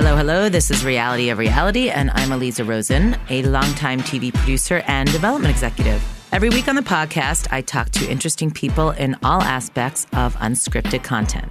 [0.00, 0.48] Hello, hello.
[0.48, 5.50] This is Reality of Reality, and I'm Aliza Rosen, a longtime TV producer and development
[5.50, 6.00] executive.
[6.30, 11.02] Every week on the podcast, I talk to interesting people in all aspects of unscripted
[11.02, 11.50] content.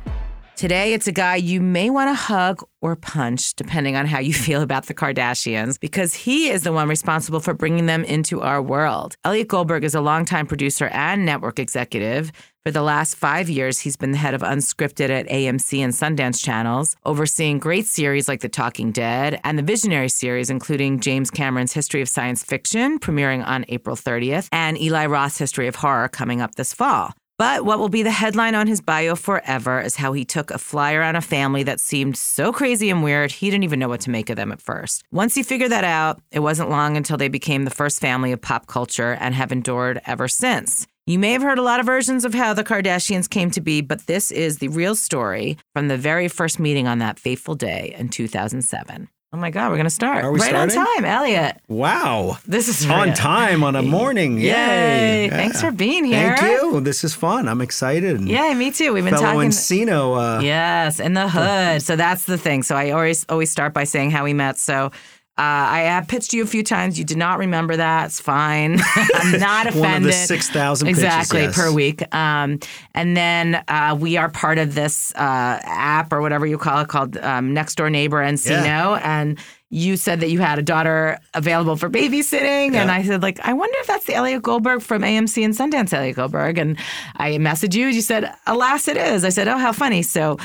[0.57, 4.33] Today, it's a guy you may want to hug or punch, depending on how you
[4.47, 8.59] feel about the Kardashians, because he is the one responsible for bringing them into our
[8.59, 9.17] world.
[9.23, 12.31] Elliot Goldberg is a longtime producer and network executive.
[12.65, 16.43] For the last five years, he's been the head of unscripted at AMC and Sundance
[16.43, 21.73] channels, overseeing great series like The Talking Dead and the Visionary series, including James Cameron's
[21.73, 26.41] History of Science Fiction, premiering on April 30th, and Eli Roth's History of Horror, coming
[26.41, 27.13] up this fall.
[27.37, 30.57] But what will be the headline on his bio forever is how he took a
[30.57, 34.01] flyer on a family that seemed so crazy and weird, he didn't even know what
[34.01, 35.03] to make of them at first.
[35.11, 38.41] Once he figured that out, it wasn't long until they became the first family of
[38.41, 40.87] pop culture and have endured ever since.
[41.05, 43.81] You may have heard a lot of versions of how the Kardashians came to be,
[43.81, 47.93] but this is the real story from the very first meeting on that fateful day
[47.97, 49.09] in 2007.
[49.33, 50.23] Oh my God, we're going to start.
[50.23, 50.77] Are we right starting?
[50.77, 51.57] on time, Elliot.
[51.67, 52.37] Wow.
[52.47, 53.13] This is on real.
[53.13, 54.37] time on a morning.
[54.39, 55.25] Yay.
[55.25, 55.29] Yay.
[55.29, 56.37] Thanks for being here.
[56.37, 56.79] Thank you.
[56.79, 57.49] This is fun.
[57.49, 58.21] I'm excited.
[58.21, 58.93] Yeah, me too.
[58.93, 59.49] We've been Fellow talking.
[59.49, 60.37] Encino.
[60.37, 61.81] Uh, Yes, in the hood.
[61.81, 62.63] So that's the thing.
[62.63, 64.57] So I always always start by saying how we met.
[64.59, 64.91] So
[65.39, 66.97] uh, I have pitched you a few times.
[66.97, 68.07] You did not remember that.
[68.07, 68.79] It's fine.
[69.13, 69.81] I'm not offended.
[69.81, 71.55] One of the 6,000 exactly yes.
[71.55, 72.15] per week.
[72.15, 72.59] Um,
[72.95, 76.87] and then uh, we are part of this uh, app or whatever you call it
[76.87, 78.99] called um, Next Door Neighbor Encino.
[79.03, 79.37] And
[79.69, 83.51] you said that you had a daughter available for babysitting, and I said like, I
[83.51, 86.57] wonder if that's the Elliot Goldberg from AMC and Sundance Elliot Goldberg.
[86.57, 86.79] And
[87.17, 87.87] I messaged you.
[87.87, 89.25] And you said, alas, it is.
[89.25, 90.01] I said, oh, how funny.
[90.03, 90.37] So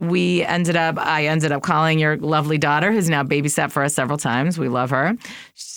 [0.00, 3.94] we ended up, I ended up calling your lovely daughter, who's now babysat for us
[3.94, 4.58] several times.
[4.58, 5.14] We love her.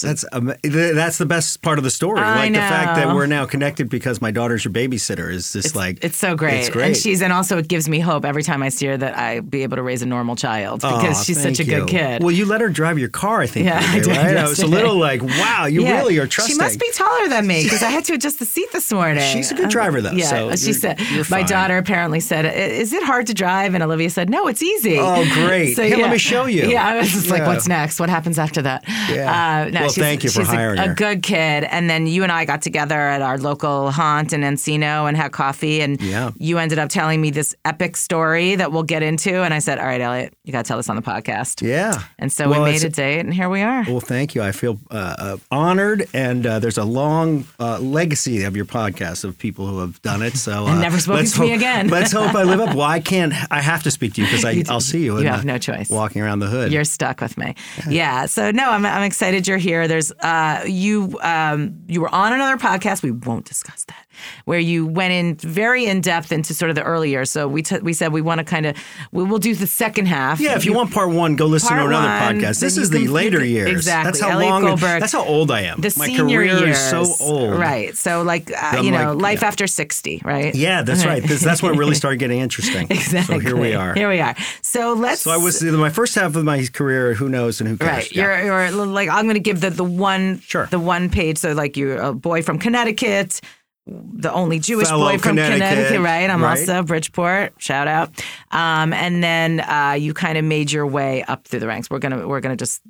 [0.02, 2.22] That's um, that's the best part of the story.
[2.22, 5.76] I like the fact that we're now connected because my daughter's your babysitter is just
[5.76, 6.60] like It's so great.
[6.62, 6.88] It's great.
[6.88, 9.42] And she's and also it gives me hope every time I see her that i'll
[9.42, 12.00] be able to raise a normal child because Aw, she's such a thank good you.
[12.00, 12.24] kid.
[12.24, 13.66] Well, you let her drive your car, I think.
[13.66, 14.38] Yeah, I did right?
[14.38, 15.98] I was a little like, wow, you Yeah.
[16.00, 16.56] really are trusting.
[16.56, 19.22] She must be taller than me because I had to adjust the seat this morning.
[19.34, 21.00] She's a good driver, though, Yeah, so she said.
[21.30, 24.98] my daughter apparently said, "Is it hard to drive?" And Olivia said, "No, it's easy."
[25.00, 25.78] Oh, great.
[25.78, 26.68] Here, let me show you.
[26.70, 28.00] Yeah, I was just like, "What's next?
[28.00, 29.66] What happens after that?" Yeah.
[29.66, 30.94] Uh, no, Well, she's, thank you for a- hiring a, her.
[30.94, 31.64] good kid.
[31.66, 35.32] And then you and I got together at our local haunt in Encino and had
[35.32, 35.82] coffee.
[35.82, 36.32] And Yeah.
[36.38, 39.44] you ended up telling me this epic story that we'll get into.
[39.44, 42.02] And I said, "All right, Elliot, you got to tell this on the podcast." Yeah.
[42.20, 43.84] And so Well, we made a date, and here we are.
[43.88, 44.42] Well, thank you.
[44.44, 49.24] I feel uh, uh, honored, and uh, there's a long uh, legacy of your podcast
[49.24, 50.36] of people who have done it.
[50.38, 51.88] So, uh, never spoken to me again.
[51.88, 52.76] let's hope I live up.
[52.76, 53.34] Well, I can't.
[53.52, 55.20] I have to speak to you because I'll see you.
[55.20, 55.90] you have no choice.
[55.90, 56.72] Walking around the hood.
[56.72, 57.56] You're stuck with me.
[57.90, 58.26] Yeah.
[58.26, 59.88] So no, I'm, I'm excited you're here.
[59.88, 63.04] There's uh, you um, you were on another podcast.
[63.04, 64.06] We won't discuss that.
[64.46, 67.32] Where you went in very in depth into sort of the early years.
[67.32, 68.78] So we t- we said we want to kind of
[69.12, 70.40] we will do the second half.
[70.40, 72.60] yeah, if you, want part one, go listen to another one, podcast.
[72.60, 73.72] This is the later can- years.
[73.72, 74.12] exactly.
[74.12, 74.62] That's how long.
[74.64, 75.02] Goldberg.
[75.02, 75.82] That's how old I am.
[75.82, 77.58] the My senior career years, is so old.
[77.60, 77.98] right?
[77.98, 79.48] So like uh, you know, like- life yeah.
[79.48, 80.54] after sixty, right?
[80.54, 81.24] Yeah, that's right.
[81.24, 82.88] This, that's when it really started getting interesting.
[82.92, 83.36] Exactly.
[83.36, 83.93] So here we are.
[83.94, 84.36] Here we are.
[84.62, 85.22] So let's.
[85.22, 87.14] So I was my first half of my career.
[87.14, 87.92] Who knows and who cares?
[87.92, 88.12] Right.
[88.12, 88.44] Yeah.
[88.44, 90.68] You're, you're like, I'm going to give the, the one, Sure.
[90.68, 91.38] the one page.
[91.38, 93.42] So like you're a boy from Connecticut,
[93.86, 96.30] the only Jewish Fellow boy from Connecticut, Connecticut, right?
[96.30, 96.58] I'm right.
[96.60, 97.54] also Bridgeport.
[97.58, 98.10] Shout out.
[98.52, 101.90] Um, and then uh, you kind of made your way up through the ranks.
[101.90, 102.82] We're gonna we're gonna just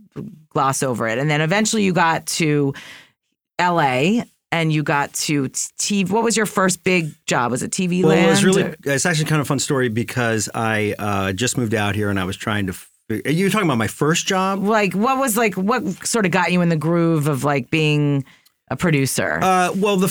[0.49, 2.73] gloss over it, and then eventually you got to
[3.57, 4.23] L.A.
[4.53, 6.09] and you got to TV.
[6.09, 7.51] What was your first big job?
[7.51, 8.27] Was it TV Well, Land?
[8.27, 8.63] it was really.
[8.63, 12.09] or- It's actually kind of a fun story because I uh, just moved out here
[12.11, 12.73] and I was trying to.
[12.73, 14.63] fi- You were talking about my first job.
[14.63, 18.23] like what was like what sort of got you in the groove of like being
[18.69, 19.39] a producer?
[19.41, 20.09] Uh, well, the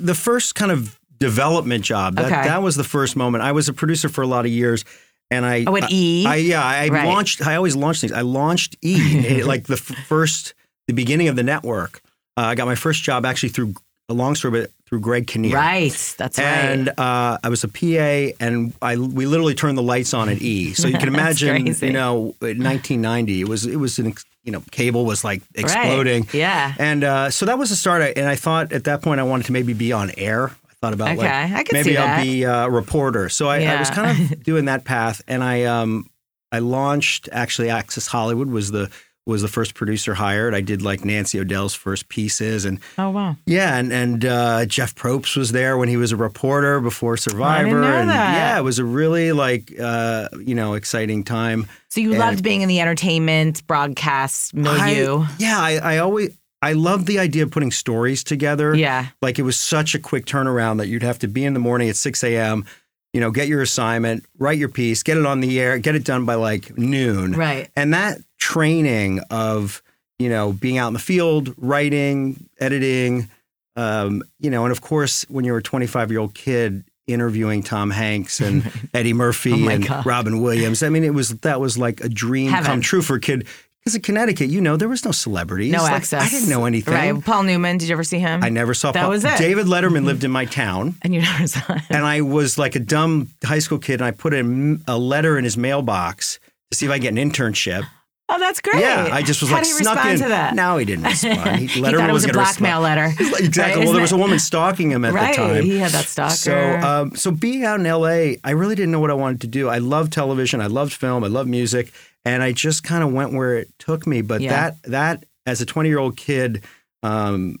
[0.00, 2.42] the first kind of development job that Okay.
[2.48, 3.42] that was the first moment.
[3.44, 4.84] I was a producer for a lot of years,
[5.30, 6.24] and I Oh, at E?
[6.26, 7.06] I, yeah, I Right.
[7.06, 7.44] launched.
[7.46, 8.12] I always launch things.
[8.12, 10.54] I launched E, like the f- first,
[10.88, 12.00] the beginning of the network.
[12.36, 13.74] Uh, I got my first job actually through
[14.08, 15.56] a long story, but through Greg Kinnear.
[15.56, 16.14] right.
[16.18, 16.46] That's right.
[16.46, 20.40] And uh, I was a PA, and I we literally turned the lights on at
[20.42, 20.74] E.
[20.74, 24.14] So you can imagine, you know, in 1990, it was it was an
[24.44, 26.22] you know cable was like exploding.
[26.24, 26.34] Right.
[26.34, 26.74] Yeah.
[26.78, 28.02] And uh, so that was the start.
[28.16, 30.48] And I thought at that point I wanted to maybe be on air.
[30.48, 33.28] I thought about Okay, like I could maybe I'll be a reporter.
[33.28, 36.10] So I, I was kind of doing that path, and I um
[36.50, 38.90] I launched actually Access Hollywood was the
[39.24, 40.52] was the first producer hired.
[40.54, 43.36] I did like Nancy O'Dell's first pieces and oh wow.
[43.46, 47.80] yeah, and and uh, Jeff Probst was there when he was a reporter before Survivor,
[47.80, 48.34] know and that.
[48.34, 51.66] yeah, it was a really like uh, you know exciting time.
[51.88, 55.20] So you And- loved being in the entertainment broadcast milieu.
[55.20, 58.74] I, yeah, I, I always I loved the idea of putting stories together.
[58.74, 59.06] yeah.
[59.20, 61.88] like it was such a quick turnaround that you'd have to be in the morning
[61.88, 62.64] at six a.m.
[63.12, 66.04] you know, get your assignment, write your piece, get it on the air, get it
[66.04, 67.32] done by like noon.
[67.32, 67.70] Right.
[67.76, 69.82] And that training of,
[70.18, 73.28] you know, being out in the field, writing, editing,
[73.76, 77.90] um, you know, and of course, when you're a 25 year old kid interviewing Tom
[77.90, 80.06] Hanks and Eddie Murphy Oh and God.
[80.06, 82.64] Robin Williams, I mean, it was that was like a dream Heaven.
[82.66, 83.46] come true for a kid.
[83.82, 85.72] Because in Connecticut, you know, there was no celebrities.
[85.72, 86.22] No Like, access.
[86.22, 86.94] I didn't know anything.
[86.94, 87.24] Right.
[87.24, 87.78] Paul Newman.
[87.78, 88.44] Did you ever see him?
[88.44, 89.28] I never saw That Paul- was it.
[89.28, 89.42] Mm-hmm.
[89.42, 90.94] David Letterman lived in my town.
[91.02, 91.82] and you never saw him.
[91.90, 95.36] And I was like a dumb high school kid, and I put a, a letter
[95.36, 96.38] in his mailbox
[96.70, 97.82] to see if I get an internship.
[98.28, 98.80] Oh, that's great.
[98.80, 100.22] Yeah, I just was How like did he snuck respond in.
[100.22, 100.54] to that?
[100.54, 101.58] No, he didn't respond.
[101.60, 103.18] He, he thought it was a blackmail respond.
[103.18, 103.44] letter.
[103.44, 103.80] Exactly.
[103.80, 105.36] Right, well, there was a woman stalking him at right.
[105.36, 105.64] the time.
[105.64, 106.32] He had that stalker.
[106.34, 109.48] So, um, so being out in LA, I really didn't know what I wanted to
[109.48, 109.68] do.
[109.68, 111.92] I loved television, I loved film, I loved music,
[112.24, 114.22] and I just kind of went where it took me.
[114.22, 114.50] But Yeah.
[114.50, 116.64] that that as a 20 year old kid,
[117.02, 117.56] um,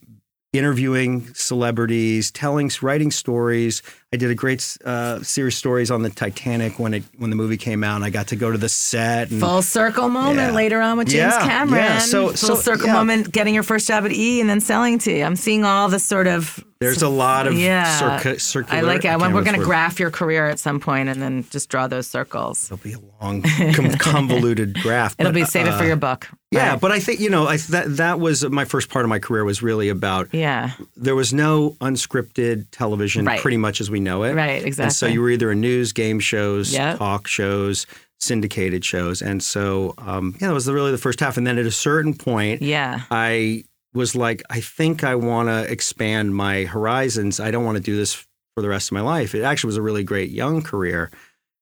[0.52, 3.82] interviewing celebrities, telling, writing stories.
[4.12, 7.36] I did a great uh, series of stories on the Titanic when it when the
[7.36, 7.96] movie came out.
[7.96, 9.30] And I got to go to the set.
[9.30, 10.50] And, Full circle moment Yeah.
[10.52, 11.82] later on with James Yeah, Cameron.
[11.82, 11.98] yeah.
[11.98, 12.92] So- Full so, circle yeah.
[12.94, 15.24] moment getting your first job at E and then selling to you.
[15.24, 16.62] I'm seeing all this sort of.
[16.80, 18.00] There's a lot of yeah.
[18.00, 18.78] circu- circular.
[18.78, 19.16] I like it.
[19.20, 22.08] When we're going to graph your career at some point and then just draw those
[22.08, 22.64] circles.
[22.72, 23.42] It'll be a long,
[24.00, 25.14] convoluted graph.
[25.18, 26.28] It'll be save it for uh, your book.
[26.50, 26.80] Yeah, Right.
[26.80, 29.44] but I think you know I, that that was my first part of my career
[29.44, 30.72] was really about yeah.
[30.96, 33.40] there was no unscripted television Right.
[33.40, 34.34] pretty much as we know it.
[34.34, 34.84] Right, exactly.
[34.84, 36.98] And so you were either in news, game shows, Yep.
[36.98, 37.86] talk shows,
[38.20, 41.36] syndicated shows, and so um, yeah, that was really the first half.
[41.36, 43.00] And then at a certain point, Yeah.
[43.10, 43.64] I
[43.94, 47.40] was like, I think I want to expand my horizons.
[47.40, 48.14] I don't want to do this
[48.54, 49.34] for the rest of my life.
[49.34, 51.10] It actually was a really great young career.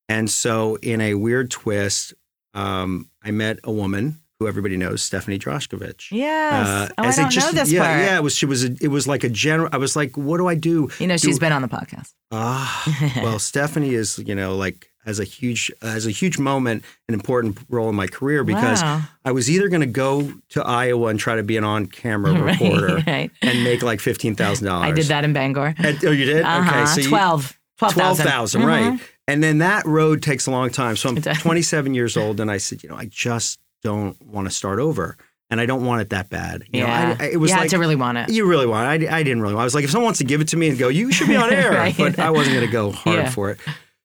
[0.08, 2.14] And so, in a weird twist,
[2.54, 6.10] um, I met a woman who everybody knows, Stephanie Drachkovitch.
[6.10, 6.66] Yes.
[6.66, 7.98] Uh, oh, I don't just- know this yeah, part.
[8.00, 8.34] Yeah, it was.
[8.34, 8.64] She was.
[8.64, 9.68] A, it was like a general.
[9.70, 10.88] I was like, what do I do?
[10.98, 12.12] You know, she's Do- been on the podcast.
[12.32, 17.14] Ah, well, Stephanie is, you know, like has a huge has a huge moment, an
[17.14, 19.02] important role in my career because Wow.
[19.26, 23.02] I was either going to go to Iowa and try to be an on-camera reporter
[23.06, 23.30] right.
[23.42, 24.88] and make like fifteen thousand dollars.
[24.88, 25.74] I did that in Bangor.
[25.78, 26.42] oh, you did?
[26.44, 26.70] Uh-huh.
[26.70, 27.58] Okay, so you, 12.
[27.78, 28.24] 12,000.
[28.24, 28.66] 12,000, Mhm.
[28.66, 29.00] right?
[29.28, 30.96] And then that road takes a long time.
[30.96, 34.54] So I'm 27 years old, and I said, you know, I just don't want to
[34.54, 35.16] start over,
[35.50, 36.64] and I don't want it that bad.
[36.72, 36.86] You Yeah.
[36.86, 38.28] know, I, I- it was you like to really want it.
[38.30, 39.08] you really want it.
[39.10, 39.64] I, I didn't really want it.
[39.64, 41.28] I was like, if someone wants to give it to me and go, you should
[41.28, 41.72] be on air.
[41.72, 41.96] Right.
[41.96, 43.30] But I wasn't going to go hard Yeah.
[43.30, 43.58] for it.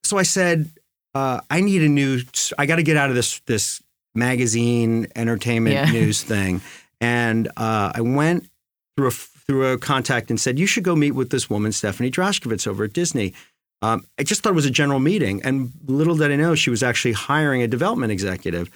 [0.04, 0.70] So I said,
[1.14, 2.20] uh, I need a new,
[2.58, 3.82] I got to get out of this, this
[4.14, 5.90] magazine entertainment Yeah.
[5.92, 6.60] news thing.
[7.00, 8.48] And uh, I went
[8.96, 12.10] through a, through a contact and said, you should go meet with this woman, Stephanie
[12.10, 13.34] Drachkovitch over at Disney.
[13.82, 15.42] Um, I just thought it was a general meeting.
[15.44, 18.70] And little did I know, she was actually hiring a development executive.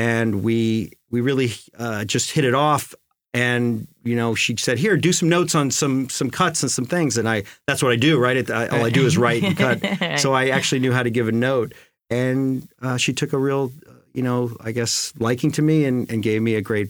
[0.00, 2.94] And we, we really uh, just hit it off.
[3.32, 6.84] And you know she said here do some notes on some some cuts and some
[6.94, 7.16] things.
[7.18, 8.36] And i that's what i do right?
[8.36, 9.78] It- I, all i do is write and cut.
[10.24, 11.70] So i actually knew how to give a note.
[12.20, 16.10] And uh, she took a real uh, you know i guess liking to me and,
[16.10, 16.88] and gave me a great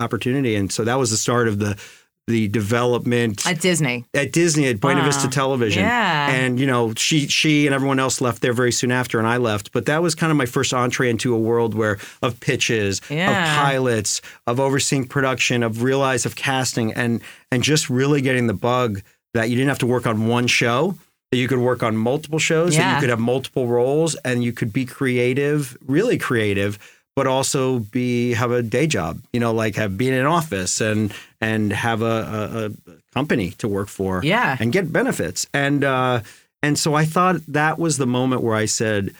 [0.00, 0.54] opportunity.
[0.56, 1.78] And so that was the start of the
[2.26, 4.04] the development At Disney.
[4.14, 5.06] at Disney at Buena Wow.
[5.06, 5.82] Vista Television.
[5.84, 6.30] Yeah.
[6.30, 9.36] And you know, she she and everyone else left there very soon after and I
[9.36, 13.00] left, but that was kind of my first entree into a world where of pitches,
[13.08, 13.30] Yeah.
[13.30, 18.54] of pilots, of overseeing production, of realize of casting and and just really getting the
[18.54, 19.02] bug
[19.34, 20.96] that you didn't have to work on one show.
[21.32, 24.52] That you could work on multiple shows, that you could have multiple roles, and you
[24.52, 26.78] could be creative, really creative,
[27.16, 29.20] but also be have a day job.
[29.32, 33.50] You know, like have be in an office and and have a, a, a company
[33.52, 34.56] to work for Yeah.
[34.60, 35.46] and get benefits.
[35.52, 36.20] And uh,
[36.62, 39.12] and so I thought that was the moment where I said,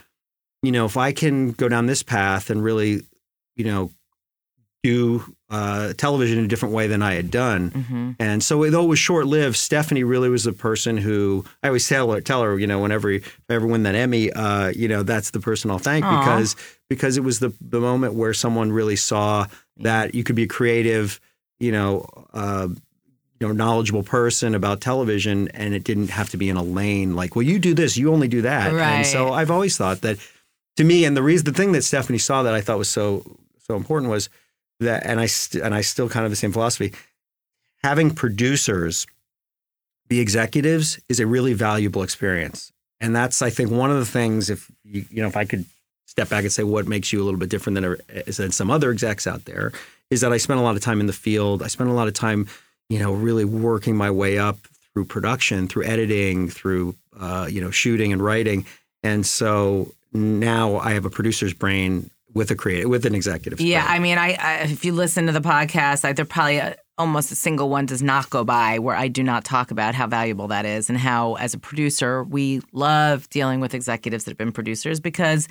[0.62, 3.02] you know, if I can go down this path and really,
[3.56, 3.90] you know,
[4.82, 7.70] do uh, television in a different way than I had done.
[7.70, 11.68] hmm And so, though it was short lived, Stephanie really was the person who I
[11.68, 14.68] always tell her, tell her, you know, whenever if I ever win that Emmy, uh,
[14.68, 16.18] you know, that's the person I'll thank Aw.
[16.18, 16.56] because
[16.88, 19.46] because it was the the moment where someone really saw
[19.78, 21.20] that you could be a creative,
[21.60, 22.68] you know, uh,
[23.38, 27.14] you know, knowledgeable person about television, and it didn't have to be in a lane
[27.14, 28.72] like, well, you do this, you only do that.
[28.72, 28.82] Right.
[28.88, 30.18] And so I've always thought that
[30.76, 33.22] to me, and the reason, the thing that Stephanie saw that I thought was so
[33.58, 34.28] so important was
[34.80, 36.92] that, and I st- and I still kind of the same philosophy.
[37.82, 39.06] Having producers
[40.08, 44.50] be executives is a really valuable experience, and that's I think one of the things.
[44.50, 45.64] If you, you know, if I could
[46.06, 48.70] step back and say what makes you a little bit different than a- than some
[48.70, 49.72] other execs out there,
[50.10, 51.62] is that I spent a lot of time in the field.
[51.62, 52.48] I spent a lot of time,
[52.88, 54.58] you know, really working my way up
[54.92, 58.66] through production, through editing, through uh, you know shooting and writing,
[59.02, 63.60] and so now I have a producer's brain with a creative with an executive.
[63.60, 63.84] Yeah.
[63.88, 67.32] I mean, I, I if you listen to the podcast, like there probably a, almost
[67.32, 70.48] a single one does not go by where I do not talk about how valuable
[70.48, 74.52] that is and how, as a producer, we love dealing with executives that have been
[74.52, 75.48] producers because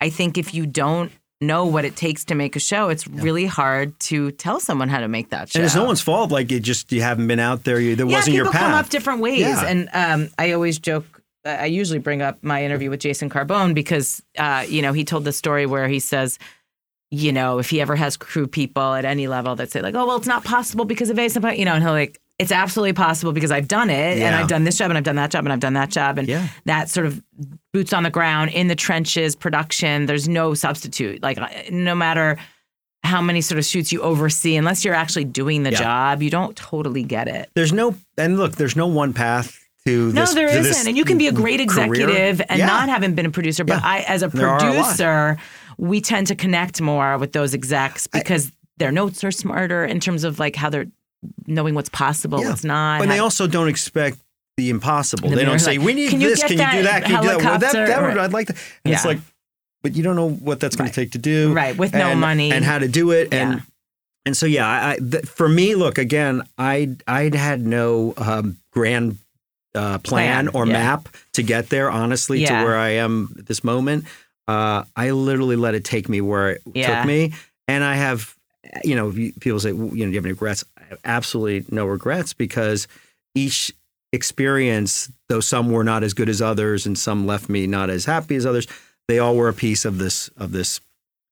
[0.00, 3.46] I think if you don't know what it takes to make a show, it's really
[3.46, 5.58] hard to tell someone how to make that show.
[5.58, 6.30] And it's no one's fault.
[6.32, 7.78] Like it just you haven't been out there.
[7.80, 8.60] You, there yeah, wasn't people your path.
[8.62, 9.66] come up different ways, Yeah.
[9.66, 11.04] and um, I always joke.
[11.44, 15.24] I usually bring up my interview with Jason Carbone because uh, you know he told
[15.24, 16.38] the story where he says,
[17.10, 20.06] you know, if he ever has crew people at any level that say like, oh
[20.06, 22.20] well, it's not possible because of A, something, you know, and he'll like.
[22.40, 25.16] It's absolutely possible because I've done it and I've done this job and I've done
[25.16, 26.46] that job and I've done that job and Yeah.
[26.66, 27.20] that sort of
[27.72, 30.06] boots on the ground in the trenches production.
[30.06, 31.20] There's no substitute.
[31.20, 31.36] Like
[31.72, 32.38] no matter
[33.02, 35.78] how many sort of shoots you oversee, unless you're actually doing the Yeah.
[35.80, 37.50] job, you don't totally get it.
[37.56, 40.34] There's no and look, there's no one path to No, this.
[40.34, 40.62] there to isn't.
[40.64, 41.84] this And you can be a great career.
[41.88, 42.66] executive and Yeah.
[42.66, 43.64] not having been a producer.
[43.64, 43.88] But Yeah.
[43.94, 45.36] I, as a There are a producer,
[45.76, 50.24] we tend to connect more with those execs because their notes are smarter in terms
[50.24, 50.86] of like how they're
[51.46, 52.50] knowing what's possible, Yeah.
[52.50, 53.02] what's not.
[53.02, 54.18] And they also don't expect
[54.56, 55.30] the impossible.
[55.30, 56.40] The they don't say, like, "We need "Can this.
[56.42, 57.04] Can you do that?
[57.04, 58.56] Can you do that?" Well, that, that would, I'd like that.
[58.84, 59.18] And it's like,
[59.82, 60.94] but you don't know what that's going Right.
[60.94, 62.50] to take to do, Right, with no and- money.
[62.52, 63.62] and how to do it, and
[64.26, 68.56] and so yeah, I, I th- for me, look again, I I had no um,
[68.72, 69.18] grand
[69.74, 70.72] uh, plan, Plan, or yeah.
[70.72, 71.90] map to get there.
[71.90, 72.60] Honestly, Yeah.
[72.60, 74.04] to where I am at this moment,
[74.48, 76.98] uh, I literally let it take me where it Yeah.
[77.00, 77.32] took me,
[77.68, 78.34] and I have,
[78.84, 80.64] you know, people say, you know, do you have any regrets?
[80.78, 82.88] I have absolutely no regrets because
[83.34, 83.72] each
[84.12, 88.04] experience, though some were not as good as others, and some left me not as
[88.06, 88.66] happy as others,
[89.06, 90.80] they all were a piece of this of this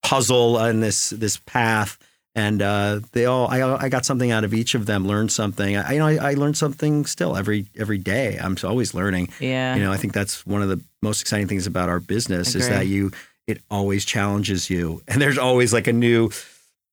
[0.03, 1.99] puzzle and this this path.
[2.37, 5.07] And uh, they all, I, I got something out of each of them.
[5.07, 5.75] Learned something.
[5.75, 8.39] I, you know, I, I learned something still every every day.
[8.39, 9.31] I'm always learning.
[9.41, 9.75] yeah.
[9.75, 12.69] You know, I think that's one of the most exciting things about our business is
[12.69, 13.11] that you
[13.47, 16.31] it always challenges you, and there's always like a new,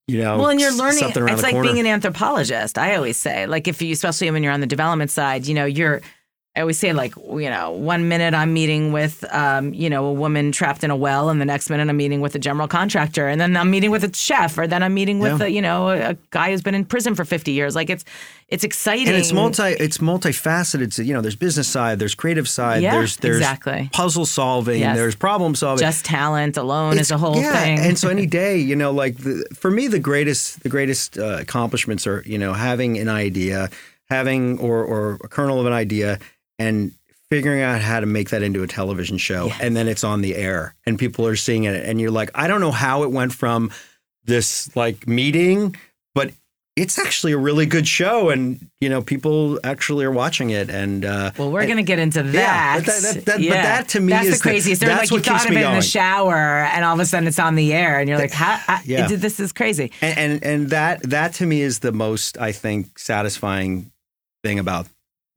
[0.06, 0.98] you know, well, and you're learning.
[0.98, 1.68] something around It's like corner.
[1.68, 2.78] being an anthropologist.
[2.78, 5.66] I always say, like, if you, especially when you're on the development side, you know,
[5.66, 6.00] you're.
[6.56, 10.12] I always say, like, you know, one minute I'm meeting with, um, you know, a
[10.12, 13.26] woman trapped in a well, and the next minute I'm meeting with a general contractor,
[13.26, 15.46] and then I'm meeting with a chef, or then I'm meeting with, Yeah.
[15.46, 17.74] a, you know, a, guy who's been in prison for 50 years.
[17.74, 18.04] Like, it's
[18.48, 19.08] it's exciting.
[19.08, 20.92] and it's multi it's multifaceted.
[20.92, 23.88] So, you know, there's business side, there's creative side, Yeah, there's there's exactly.
[23.92, 24.96] puzzle solving, Yes.
[24.96, 25.80] there's problem solving.
[25.84, 27.80] Just talent alone It's- is a whole yeah, thing.
[27.80, 31.38] and so any day, you know, like the, for me, the greatest the greatest uh,
[31.40, 33.70] accomplishments are you know having an idea,
[34.08, 36.18] having or or a kernel of an idea,
[36.58, 36.92] and
[37.30, 39.58] figuring out how to make that into a television show, Yes.
[39.60, 42.46] and then it's on the air, and people are seeing it, and you're like, I
[42.46, 43.70] don't know how it went from
[44.24, 45.74] this like meeting,
[46.14, 46.32] but
[46.76, 51.04] it's actually a really good show, and you know, people actually are watching it, and
[51.04, 52.32] uh, Well, we're going to get into that.
[52.32, 54.80] Yeah, but that- that- that- but that to me that's is the the- craziest.
[54.80, 57.00] There's that's like you what keeps thought of it in the shower, and all of
[57.00, 58.60] a sudden it's on the air, and you're like, "How?
[58.68, 59.06] I, Yeah.
[59.08, 62.98] This is crazy." and, and and that that to me is the most I think
[62.98, 63.90] satisfying
[64.42, 64.86] thing about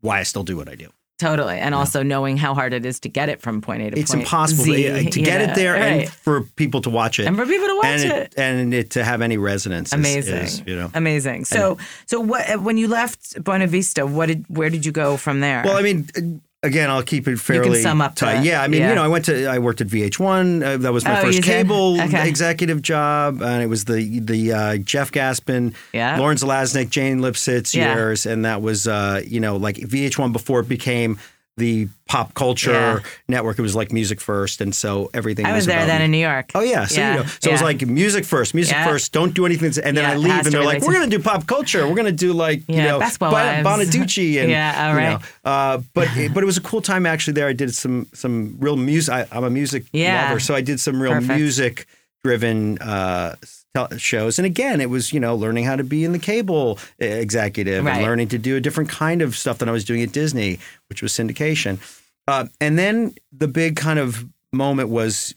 [0.02, 0.90] why I still do what I do.
[1.20, 4.00] Totally, and also knowing how hard it is to get it from point A to
[4.00, 5.82] It's point impossible Z, eh, to, to get know, it there right.
[6.04, 8.34] and for people to watch it and for people to watch and it.
[8.38, 9.90] and it to have any resonance.
[9.90, 10.92] is- Amazing, is, you know.
[10.94, 11.46] amazing.
[11.46, 12.62] So, so what?
[12.62, 14.46] When you left Buena Vista, what did?
[14.48, 15.64] Where did you go from there?
[15.66, 18.42] Well, I mean, again, I'll keep it fairly you can sum up tight.
[18.42, 18.90] the- yeah, I mean, yeah.
[18.90, 20.64] you know, I went to I worked at VH1.
[20.64, 22.28] Uh, that was my Oh, first cable Okay.
[22.30, 26.18] executive job, and it was the the uh, Jeff Gaspin, Yeah.
[26.20, 27.96] Lauren Zalaznick, Jane Lipsitz Yeah.
[27.96, 31.18] years, and that was uh, you know like VH1 before it became
[31.58, 33.00] the pop culture Yeah.
[33.28, 33.58] network.
[33.60, 35.46] It was like music first, and so everything.
[35.46, 36.52] I was there about then in New York.
[36.56, 38.88] Oh yeah, so Yeah, you know, so it was like music first, music Yeah.
[38.88, 39.12] first.
[39.12, 41.22] Don't do anything, and then Yeah, I leave, and they're like, "We're going to do
[41.22, 41.88] pop culture.
[41.88, 45.82] We're going to do like you know, Bon- Bonaducci and Yeah, all you know, uh,
[45.94, 47.34] but but it was a cool time actually.
[47.34, 49.14] There, I did some some real music.
[49.14, 50.24] I, I'm a music Yeah.
[50.28, 51.38] lover, so I did some real Perfect.
[51.40, 51.88] music
[52.24, 53.36] driven uh,
[53.98, 54.40] shows.
[54.40, 57.86] And again, it was you know learning how to be in the cable uh, executive
[57.86, 57.96] Right.
[57.98, 60.60] and learning to do a different kind of stuff than I was doing at Disney,
[60.90, 61.78] which was syndication.
[62.28, 65.34] Uh, and then the big kind of moment was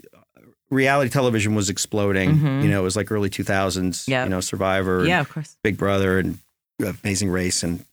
[0.71, 2.37] reality television was exploding.
[2.37, 2.63] Mhm.
[2.63, 4.07] You know, it was like early 2000s.
[4.09, 4.27] Yep.
[4.27, 5.57] You know, Survivor, Yeah, of course.
[5.63, 6.39] Big Brother, and
[7.05, 7.85] Amazing Race, and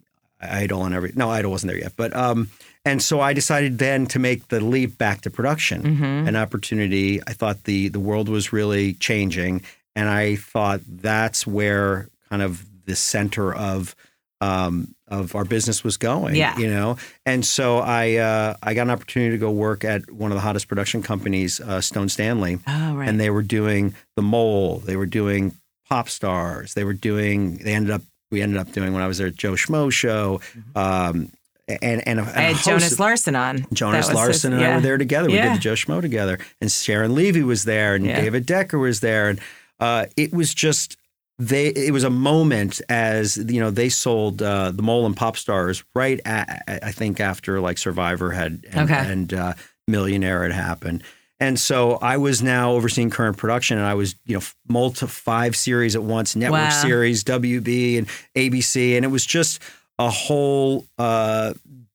[0.41, 1.12] Idol, and every.
[1.15, 2.50] No, Idol wasn't there yet, but um,
[2.86, 6.27] and so I decided then to make the leap back to production, Mm-hmm.
[6.27, 7.20] an opportunity.
[7.27, 9.63] I thought the the world was really changing,
[9.98, 13.96] and I thought that's where kind of the center of
[14.39, 16.36] um, of our business was going.
[16.36, 16.58] Yeah.
[16.60, 20.32] you know, and so I uh, I got an opportunity to go work at one
[20.32, 23.10] of the hottest production companies, uh, Stone Stanley, Oh, right.
[23.10, 24.77] and they were doing The Mole.
[24.86, 25.56] They were doing
[25.89, 26.74] Pop Stars.
[26.75, 27.58] They were doing.
[27.58, 28.04] They ended up.
[28.30, 30.42] We ended up doing when I was there, Joe Schmo Show,
[30.75, 31.32] um,
[31.68, 32.38] and and, a, and Mm-hmm.
[32.38, 33.66] I had Jonas of- Larson on.
[33.74, 35.30] Jonas was his- Larson and I were there together.
[35.30, 35.50] We Yeah.
[35.50, 38.20] did the Joe Schmo together, and Sharon Levy was there, and Yeah.
[38.22, 39.39] David Decker was there, and
[39.79, 40.98] uh, it was just
[41.39, 45.38] they it was a moment as you know they sold uh, the Mole and Pop
[45.38, 49.12] Stars right at, I think after like Survivor had and, Okay.
[49.12, 49.53] and uh,
[49.88, 51.03] Millionaire had happened.
[51.39, 55.55] And so I was now overseeing current production, and I was, you know, multi five
[55.55, 56.81] series at once, network Wow.
[56.81, 59.62] series, WB and ABC, and it was just
[60.00, 61.53] a whole uh,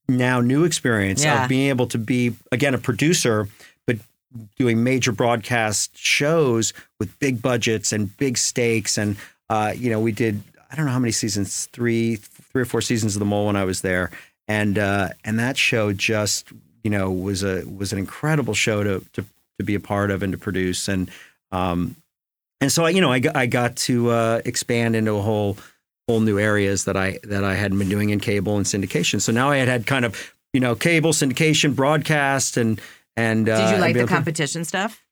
[0.09, 1.43] now new experience Yeah.
[1.43, 3.49] of being able to be again a producer,
[4.59, 9.17] doing major broadcast shows with big budgets and big stakes, and
[9.49, 12.81] uh, you know, we did I don't know how many seasons, three, three or four
[12.81, 14.11] seasons of The Mole when I was there,
[14.49, 16.51] and uh, and that show just
[16.83, 19.25] you know was a was an incredible show to to
[19.59, 21.11] to be a part of and to produce, and
[21.51, 21.97] um,
[22.63, 25.59] and so I you know I got, I got to uh, expand into a whole
[26.09, 29.21] whole new areas that I that I hadn't been doing in cable and syndication.
[29.21, 32.81] So now I had had kind of you know cable syndication, broadcast, and
[33.17, 35.03] and uh, Did you like the able to- competition stuff?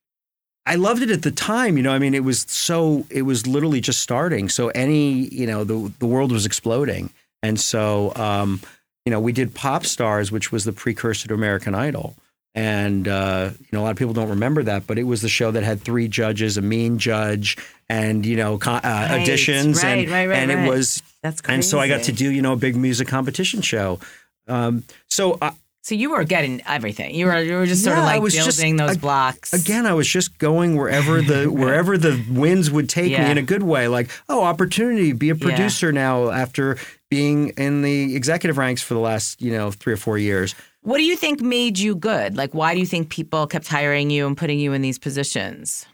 [0.67, 1.77] I loved it at the time.
[1.77, 4.49] You know, I mean, it was so it was literally just starting.
[4.49, 7.11] So any you know the the world was exploding,
[7.43, 8.61] and so um,
[9.07, 12.15] you know we did Pop Stars, which was the precursor to American Idol.
[12.55, 15.29] And uh, you know, a lot of people don't remember that, but it was the
[15.29, 17.57] show that had three judges, a mean judge,
[17.89, 21.41] and you know, co- uh, Right, auditions, right, and right, right, and it was, That's
[21.41, 21.55] crazy.
[21.55, 24.01] and so I got to do you know a big music competition show.
[24.49, 25.53] Um, so I,
[25.83, 27.15] So you were getting everything.
[27.15, 29.53] You were you were just sort of Yeah, I like building just- those ag- blocks.
[29.53, 33.25] again i was just going wherever the wherever the winds would take Yeah.
[33.25, 35.41] me in a good way like oh opportunity be a Yeah.
[35.47, 36.77] producer now after
[37.11, 40.99] being in the executive ranks for the last you know three or four years What
[40.99, 42.37] do you think made you good?
[42.37, 45.85] Like, why do you think people kept hiring you and putting you in these positions?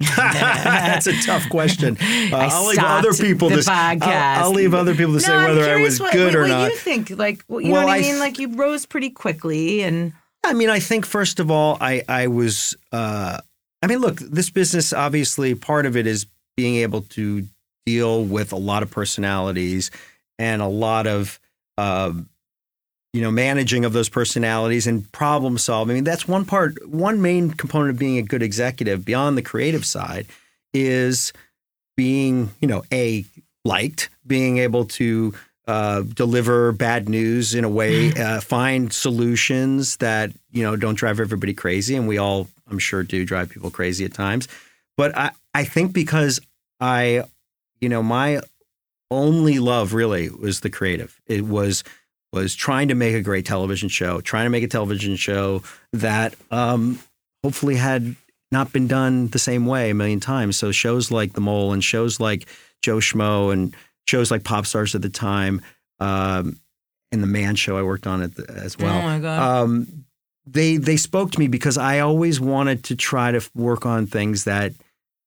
[0.00, 1.96] That's a tough question
[2.32, 3.98] uh, i'll leave other people to I'll.
[4.02, 6.48] I'll leave other people to say I'm whether i was what, good what, or what
[6.48, 7.10] not you think?
[7.10, 8.18] Like, you know Well, what I I mean?
[8.18, 10.12] like, you rose pretty quickly, and
[10.44, 12.76] I mean, I think first of all, I I was.
[12.92, 13.38] Uh,
[13.82, 16.26] I mean, look, this business obviously part of it is
[16.56, 17.46] being able to
[17.84, 19.90] deal with a lot of personalities
[20.38, 21.38] and a lot of,
[21.78, 22.12] uh,
[23.16, 25.94] you know, managing of those personalities and problem solving.
[25.94, 26.86] I mean, that's one part.
[26.86, 30.26] One main component of being a good executive beyond the creative side
[30.74, 31.32] is
[31.96, 33.24] being, you know, a
[33.64, 35.32] liked, being able to
[35.66, 41.18] uh, deliver bad news in a way, uh, find solutions that you know don't drive
[41.18, 44.46] everybody crazy, and we all, I'm sure, do drive people crazy at times.
[44.98, 46.38] But I, I think because
[46.80, 47.24] I,
[47.80, 48.42] you know, my
[49.10, 51.18] only love really was the creative.
[51.26, 51.82] It was
[52.36, 56.34] was trying to make a great television show, trying to make a television show that
[56.50, 56.98] um,
[57.42, 58.14] hopefully had
[58.52, 60.56] not been done the same way a million times.
[60.56, 62.46] So shows like The Mole and shows like
[62.82, 63.74] Joe Schmo and
[64.06, 65.60] shows like Pop Stars at the time,
[65.98, 66.60] um,
[67.10, 68.98] and the Man Show I worked on it as well.
[68.98, 70.04] oh my god, Um,
[70.46, 74.44] they they spoke to me because I always wanted to try to work on things
[74.44, 74.72] that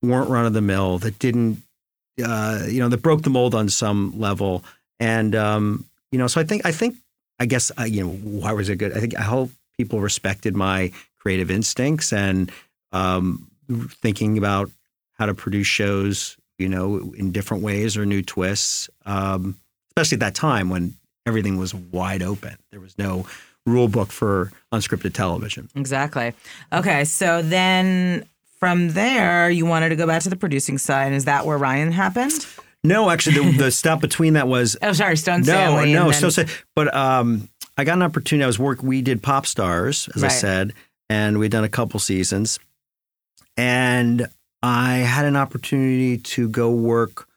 [0.01, 1.61] weren't run of the mill, that didn't,
[2.23, 4.63] uh, you know, that broke the mold on some level.
[5.01, 6.97] And um, you know, so I think I think
[7.39, 8.95] I guess uh, you know why was it good?
[8.95, 12.51] I think I hope people respected my creative instincts and
[12.91, 13.49] um,
[13.89, 14.69] thinking about
[15.13, 18.89] how to produce shows, you know, in different ways or new twists.
[19.05, 19.57] Um,
[19.91, 20.95] especially at that time when
[21.25, 22.55] everything was wide open.
[22.71, 23.25] There was no
[23.65, 25.69] rule book for unscripted television.
[25.75, 26.33] exactly.
[26.71, 28.25] Okay, so then
[28.59, 31.13] from there, you wanted to go back to the producing side.
[31.13, 32.45] Is that where Ryan happened?
[32.83, 35.93] No, actually, the, the step between that was Oh, sorry, Stone no, Stanley.
[35.93, 36.05] no.
[36.09, 38.43] and then- so, but um, I got an opportunity.
[38.43, 38.81] I was work.
[38.83, 40.73] We did Pop Stars, as I said,
[41.09, 42.59] and we'd done a couple seasons,
[43.57, 44.27] and
[44.63, 47.27] I had an opportunity to go work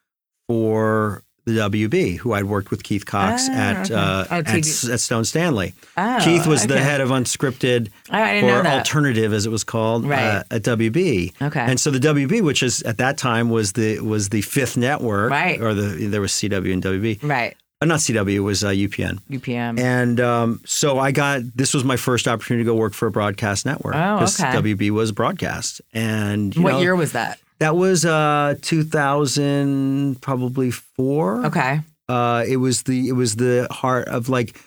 [0.48, 3.94] for the WB, who I'd worked with Keith Cox Ah, at, okay.
[3.94, 5.74] uh, Oh, at at Stone Stanley.
[5.96, 9.50] Oh, Keith was the head of unscripted Oh, I didn't know or alternative, as it
[9.50, 10.22] was called, Right.
[10.36, 11.32] uh, at WB.
[11.42, 11.60] Okay.
[11.60, 15.30] And so the WB, which is at that time was the was the fifth network,
[15.32, 15.60] Right.
[15.60, 17.56] Or the there was CW and WB, right.
[17.80, 19.18] uh, not CW, it was uh, UPN.
[19.30, 19.80] UPM.
[19.80, 23.10] And um, so I got this was my first opportunity to go work for a
[23.10, 24.52] broadcast network Oh, because okay.
[24.52, 25.80] WB was broadcast.
[25.92, 27.40] And you what know, year was that?
[27.62, 31.46] That was uh, 2000, probably four.
[31.46, 31.80] Okay.
[32.08, 34.60] Uh, it was the it was the heart of like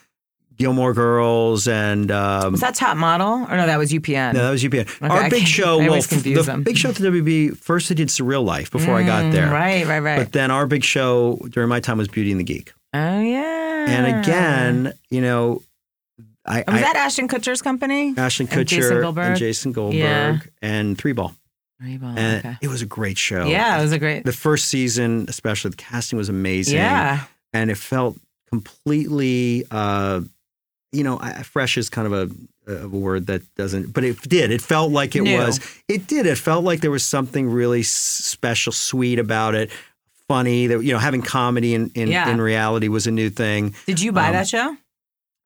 [0.56, 3.46] Gilmore Girls and um, Was that Top Model?
[3.50, 4.32] Or no, that was UPN.
[4.32, 4.88] no, that was UPN.
[5.02, 6.62] I Our big show, I well, always f- confuse the them.
[6.62, 7.56] big show at the WB.
[7.58, 9.50] First, they did Surreal Life before I got Mm, there.
[9.50, 10.18] Right, right, right.
[10.18, 12.72] But then our big show during my time was Beauty and the Geek.
[12.94, 13.86] oh, yeah.
[13.88, 15.62] And again, you know,
[16.46, 18.14] I, Was I that Ashton Kutcher's company?
[18.16, 19.26] Ashton and Jason Kutcher Goldberg?
[19.26, 20.38] and Jason Goldberg Yeah.
[20.62, 21.34] and Three Ball,
[21.80, 22.56] Rainbow, and okay.
[22.62, 23.46] it was a great show.
[23.46, 24.24] Yeah, it was a great.
[24.24, 26.76] the first season, especially the casting was amazing.
[26.76, 27.24] Yeah.
[27.52, 28.16] and it felt
[28.50, 30.20] completely, uh,
[30.92, 32.12] you know, fresh is kind of
[32.66, 34.50] a, a word that doesn't, but it did.
[34.50, 35.36] It felt like it New.
[35.38, 35.60] was.
[35.88, 36.26] It did.
[36.26, 39.70] It felt like there was something really special, sweet about it.
[40.28, 40.66] funny.
[40.66, 42.28] That you know, having comedy in in, Yeah.
[42.30, 43.74] in reality was a new thing.
[43.86, 44.76] Did you buy Um, that show?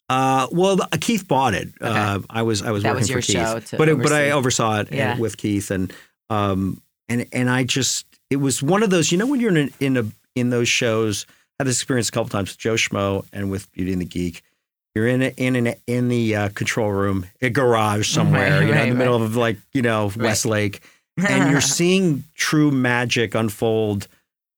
[0.08, 1.68] Uh, well, the- Keith bought it.
[1.80, 4.30] Uh, I was I was That working was your for Keith, but it, but I
[4.30, 5.18] oversaw it uh, Yeah.
[5.18, 5.92] with Keith, and
[6.30, 9.12] um and and I just it was one of those.
[9.12, 10.04] You know, when you're in a, in a
[10.36, 13.70] in those shows, I had this experience a couple times with Joe Schmo and with
[13.72, 14.42] Beauty and the Geek.
[14.94, 18.66] You're in a, in an, in the uh, control room, a garage somewhere, Right, you
[18.66, 20.80] know, in right, the middle of like you know Westlake,
[21.28, 24.08] and you're seeing true magic unfold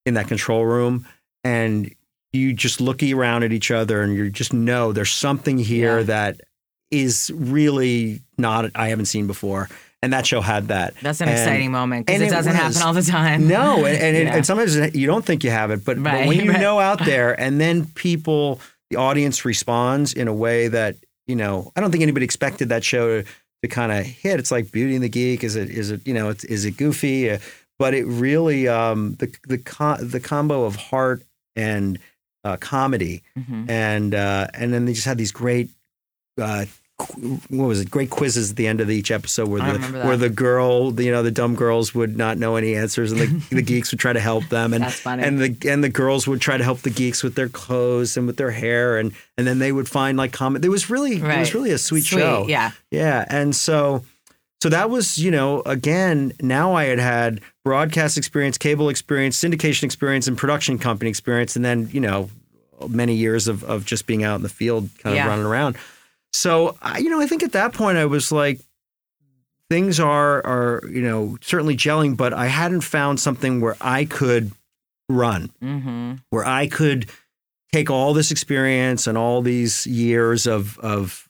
[0.06, 1.06] in that control room,
[1.44, 1.94] and
[2.32, 6.04] you just look around at each other, and you just know there's something here Yeah.
[6.04, 6.40] that
[6.90, 9.68] is really not I haven't seen before,
[10.03, 10.95] and that show had that.
[11.01, 12.61] That's an And- exciting moment because it it doesn't was.
[12.61, 13.47] happen all the time.
[13.49, 16.38] No, and, and, it- and sometimes you don't think you have it, but, but when
[16.41, 16.61] you right.
[16.61, 18.61] know out there, and then people,
[18.91, 20.97] the audience responds in a way that
[21.29, 23.29] you know, I don't think anybody expected that show to,
[23.62, 24.41] to kind of hit.
[24.41, 25.45] It's like Beauty and the Geek.
[25.45, 25.71] Is it?
[25.71, 26.05] Is it?
[26.05, 27.31] You know, it's, is it goofy?
[27.31, 27.38] Uh,
[27.79, 31.23] but it really um, the the co- the combo of heart
[31.55, 31.99] and
[32.45, 33.71] uh, comedy, Mhm.
[33.71, 35.71] and uh, and then they just had these great.
[37.49, 37.91] What was it?
[37.91, 41.05] Great quizzes at the end of each episode where I the where the girl, the,
[41.05, 44.01] you know, the dumb girls would not know any answers, and the, the geeks would
[44.01, 45.23] try to help them, and That's funny.
[45.23, 48.27] and the and the girls would try to help the geeks with their clothes and
[48.27, 50.65] with their hair, and and then they would find like comment.
[50.65, 52.47] It was really it was really a sweet, show.
[52.49, 52.71] Yeah.
[52.91, 54.05] Yeah, and so
[54.62, 59.85] so that was you know again now I had had broadcast experience, cable experience, syndication
[59.85, 62.31] experience, and production company experience, and then you know
[62.88, 65.27] many years of of just being out in the field, kind of Yeah.
[65.29, 65.77] running around.
[66.33, 68.61] So I, you know I think at that point I was like
[69.71, 74.53] things are are you know certainly gelling, but I hadn't found something where I could
[75.09, 76.14] run Mm-hmm.
[76.31, 77.11] where I could
[77.73, 81.29] take all this experience and all these years of of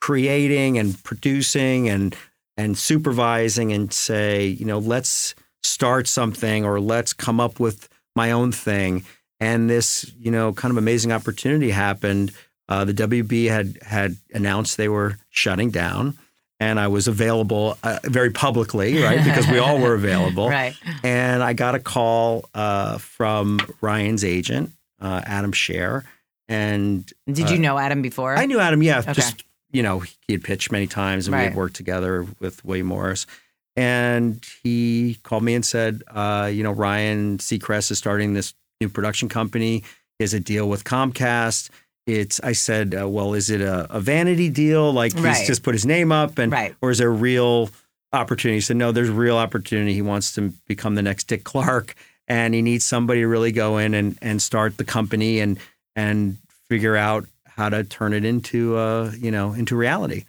[0.00, 2.14] creating and producing and
[2.56, 8.30] and supervising and say, you know, let's start something or let's come up with my
[8.30, 9.04] own thing.
[9.40, 12.32] And this, you know, kind of amazing opportunity happened.
[12.68, 16.18] Uh, the WB had had announced they were shutting down,
[16.58, 19.22] and I was available uh, very publicly, right?
[19.22, 20.48] Because we all were available.
[20.48, 20.74] Right.
[21.04, 26.02] And I got a call uh, from Ryan's agent, uh, Adam Scher.
[26.48, 28.36] And Did you know Adam before?
[28.36, 29.12] I knew Adam, yeah, Okay.
[29.14, 32.86] just, you know, he had pitched many times and we had worked together with William
[32.86, 33.26] Morris.
[33.74, 38.88] And he called me and said, uh, you know, Ryan Seacrest is starting this new
[38.88, 39.82] production company.
[40.18, 41.68] He has a deal with Comcast.
[42.06, 44.92] It's, I said, uh, well, is it a, a vanity deal?
[44.92, 45.36] Like Right.
[45.36, 46.74] he's just put his name up and, Right.
[46.80, 47.70] or is there a real
[48.12, 48.58] opportunity?
[48.58, 49.92] He said, no, there's real opportunity.
[49.92, 51.94] He wants to become the next Dick Clark
[52.28, 55.58] and he needs somebody to really go in and, and start the company and,
[55.96, 56.36] and
[56.68, 60.24] figure out how to turn it into, uh, you know, into reality.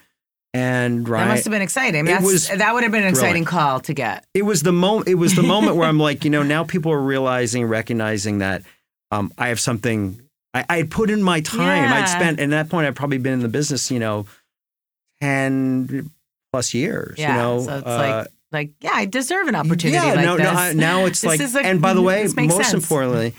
[0.54, 2.08] And that must have been exciting.
[2.08, 4.26] It that's, was that would have been an exciting call to get.
[4.34, 5.08] it was the moment.
[5.08, 8.64] It was the moment where I'm like, you know, now people are realizing, recognizing that
[9.12, 10.22] um, I have something.
[10.58, 11.84] I, I had put in my time.
[11.84, 11.96] Yeah.
[11.96, 14.26] I'd spent, and at that point, I'd probably been in the business, you know,
[15.22, 16.10] ten
[16.52, 17.18] plus years.
[17.18, 17.32] Yeah.
[17.32, 20.38] You know, so it's Uh, like, like, yeah, I deserve an opportunity yeah, like no,
[20.38, 20.50] no.
[20.50, 22.74] I, now it's like, like- and by the way, most sense.
[22.74, 23.34] importantly,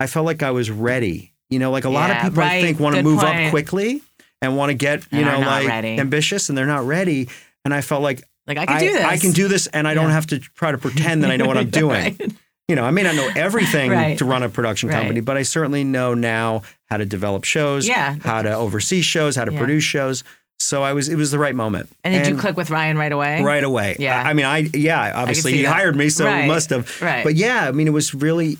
[0.00, 1.32] I felt like I was ready.
[1.50, 3.36] You know, like a lot of Yeah, people I think want to move point.
[3.46, 4.02] up quickly
[4.40, 5.98] and want to get, you And know, like ready.
[5.98, 7.28] ambitious, and they're not ready.
[7.64, 9.04] And I felt like like, I can do this.
[9.04, 11.46] I can do this, and I don't have to try to pretend that I know
[11.46, 12.16] what I'm doing.
[12.18, 12.32] Right.
[12.68, 14.16] You know, I may not know everything Right.
[14.18, 14.96] to run a production Right.
[14.98, 18.16] company, but I certainly know now how to develop shows, Yeah.
[18.22, 19.58] how to oversee shows, how to Yeah.
[19.58, 20.24] produce shows.
[20.60, 21.90] So I was, it was the right moment.
[22.04, 23.42] And did you click with Ryan right away?
[23.42, 23.96] right away?
[23.98, 24.22] Yeah.
[24.22, 25.74] I, I mean, I yeah, obviously see he that.
[25.74, 26.42] hired me, so Right.
[26.42, 27.02] he must have.
[27.02, 27.22] Right.
[27.24, 28.56] But yeah, I mean, it was really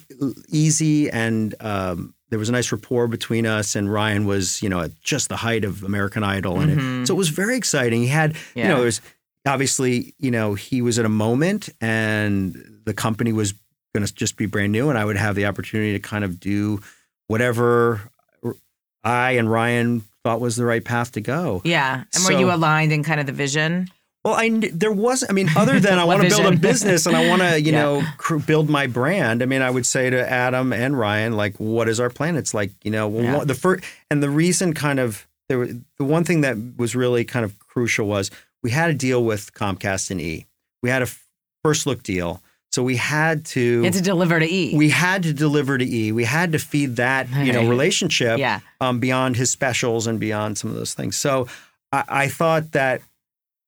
[0.48, 3.74] easy, and um, there was a nice rapport between us.
[3.74, 7.14] And Ryan was, you know, at just the height of American Idol, and it, so
[7.14, 8.02] it was very exciting.
[8.02, 8.68] He had, you Mm-hmm.
[8.68, 9.00] Know, there was
[9.46, 13.54] obviously, you know, he was at a moment, and the company was
[13.94, 16.40] going to just be brand new, and I would have the opportunity to kind of
[16.40, 16.80] do
[17.28, 18.02] whatever
[19.04, 21.62] I and Ryan thought was the right path to go.
[21.64, 22.04] Yeah.
[22.14, 23.88] And were you aligned in kind of the vision?
[24.24, 25.22] Well, I there was.
[25.28, 27.72] I mean, other than I want to build a business and I want to, you
[27.72, 27.82] Yeah.
[27.82, 29.42] know, cr- build my brand.
[29.42, 32.36] I mean, I would say to Adam and Ryan, like, what is our plan?
[32.36, 33.36] It's like, you know, well, Yeah.
[33.38, 35.58] one- the first and the reason kind of there.
[35.58, 38.30] were- The one thing that was really kind of crucial was
[38.62, 40.46] we had a deal with Comcast and E.
[40.82, 41.26] We had a f-
[41.62, 42.42] first look deal,
[42.74, 43.60] so we had to.
[43.60, 44.76] You had to deliver to E.
[44.76, 46.10] we had to deliver to E.
[46.10, 48.60] We had to feed that, you know, relationship yeah.
[48.80, 51.14] um, beyond his specials and beyond some of those things.
[51.16, 51.46] So
[51.92, 53.00] I, I thought that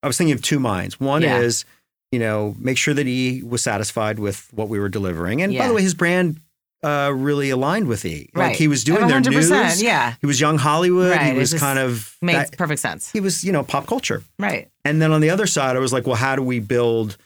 [0.02, 0.98] I was thinking of two minds.
[0.98, 1.38] One Yeah.
[1.38, 1.64] is,
[2.10, 5.40] you know, make sure that E was satisfied with what we were delivering.
[5.40, 6.40] And by the way, his brand
[6.82, 8.28] uh, really aligned with E.
[8.34, 8.48] Right.
[8.48, 9.82] Like he was doing their 100%, news.
[9.82, 10.14] Yeah.
[10.20, 11.10] He was young Hollywood.
[11.12, 13.10] Right, He was kind of Made that- perfect sense.
[13.12, 14.22] he was, you know, pop culture.
[14.38, 14.68] Right.
[14.84, 17.16] And then on the other side, I was like, well, how do we build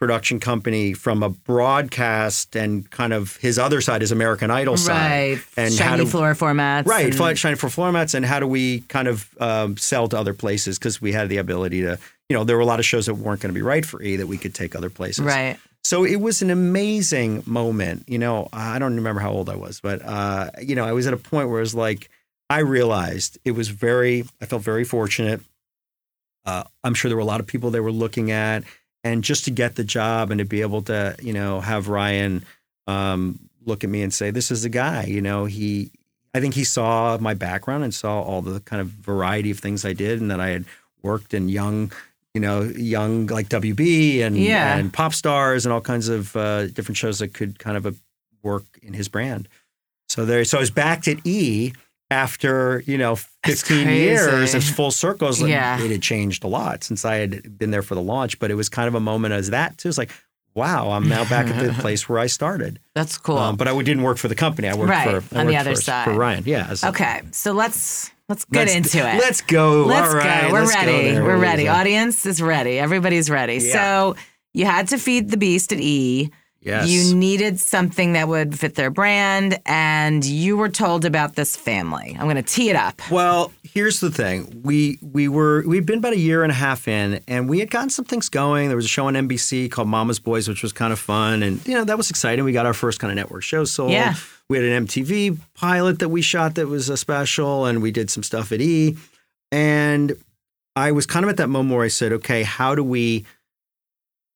[0.00, 5.32] production company from a broadcast and kind of his other side is American Idol side.
[5.32, 5.38] Right.
[5.58, 6.86] And Shiny how do, floor formats.
[6.86, 10.32] Right, and- for floor mats, and how do we kind of um, sell to other
[10.32, 11.98] places because we had the ability to,
[12.30, 14.02] you know, there were a lot of shows that weren't going to be right for
[14.02, 15.24] E that we could take other places.
[15.24, 15.58] Right.
[15.84, 18.04] So it was an amazing moment.
[18.06, 21.06] You know, I don't remember how old I was, but uh, you know, I was
[21.06, 22.08] at a point where it was like
[22.48, 24.24] I realized it was very.
[24.40, 25.42] I felt very fortunate.
[26.46, 28.64] Uh, I'm sure there were a lot of people they were looking at,
[29.04, 32.44] and just to get the job and to be able to, you know, have Ryan
[32.86, 35.90] um, look at me and say, "This is the guy." You know, he.
[36.32, 39.84] I think he saw my background and saw all the kind of variety of things
[39.84, 40.64] I did, and that I had
[41.02, 41.92] worked in young
[42.32, 44.76] you know, young like WB and Yeah.
[44.76, 47.90] and pop stars and all kinds of uh, different shows that could kind of uh,
[48.44, 49.48] work in his brand.
[50.08, 51.72] So there, so I was back at E
[52.10, 54.54] after you know 15 years.
[54.54, 55.80] It's full circles It Yeah.
[55.80, 58.54] it had changed a lot since I had been there for the launch, but it
[58.54, 59.88] was kind of a moment as that too.
[59.88, 60.10] It's like,
[60.54, 62.80] wow, I'm now back at the place where I started.
[62.94, 63.38] That's cool.
[63.38, 64.68] Um, but I didn't work for the company.
[64.68, 66.04] I worked Right, for I on the other for, side.
[66.04, 66.42] for Ryan.
[66.46, 66.66] Yeah.
[66.68, 67.22] as- okay.
[67.30, 69.18] So let's let's get let's- into it.
[69.18, 69.84] Let's go.
[69.86, 70.52] Let's All right, go.
[70.52, 71.12] We're let's ready.
[71.12, 71.68] there, We're ready.
[71.68, 72.78] Audience is ready.
[72.78, 73.54] Everybody's ready.
[73.62, 73.72] Yeah.
[73.72, 74.16] So
[74.52, 76.30] you had to feed the beast at E.
[76.62, 76.88] Yes.
[76.88, 82.14] You needed something that would fit their brand, and you were told about this family.
[82.18, 83.00] I'm going to tee it up.
[83.10, 84.60] Well, here's the thing.
[84.62, 87.70] We we were we'd been about a year and a half in, and we had
[87.70, 88.68] gotten some things going.
[88.68, 91.66] There was a show on NBC called Mama's Boys, which was kind of fun, and
[91.66, 92.44] you know that was exciting.
[92.44, 93.92] We got our first kind of network show sold.
[93.92, 94.14] Yeah.
[94.50, 98.10] We had an MTV pilot that we shot that was a special, and we did
[98.10, 98.98] some stuff at E.
[99.52, 100.16] And
[100.76, 103.24] I was kind of at that moment where I said, okay, how do we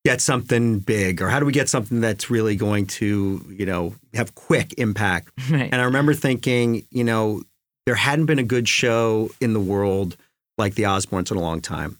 [0.04, 3.94] get something big, or how do we get something that's really going to, you know,
[4.14, 5.30] have quick impact?
[5.50, 5.68] Right.
[5.72, 7.42] And I remember thinking, you know,
[7.86, 10.16] there hadn't been a good show in the world
[10.56, 11.98] like the Osbournes in a long time.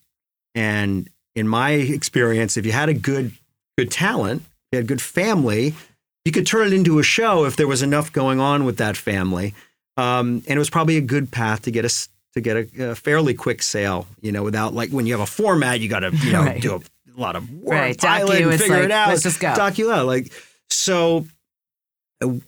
[0.55, 3.33] And in my experience, if you had a good
[3.77, 5.75] good talent, you had a good family,
[6.25, 8.97] you could turn it into a show if there was enough going on with that
[8.97, 9.53] family.
[9.97, 12.95] Um, and it was probably a good path to get us to get a, a
[12.95, 16.11] fairly quick sale, you know, without like when you have a format, you got to
[16.17, 16.63] you know Right.
[16.63, 16.81] do a,
[17.21, 19.09] lot of work, Right, pilot, docu, and it's figure like, it out.
[19.09, 19.55] let's just go.
[19.55, 20.33] Doc you out, like
[20.71, 21.27] so.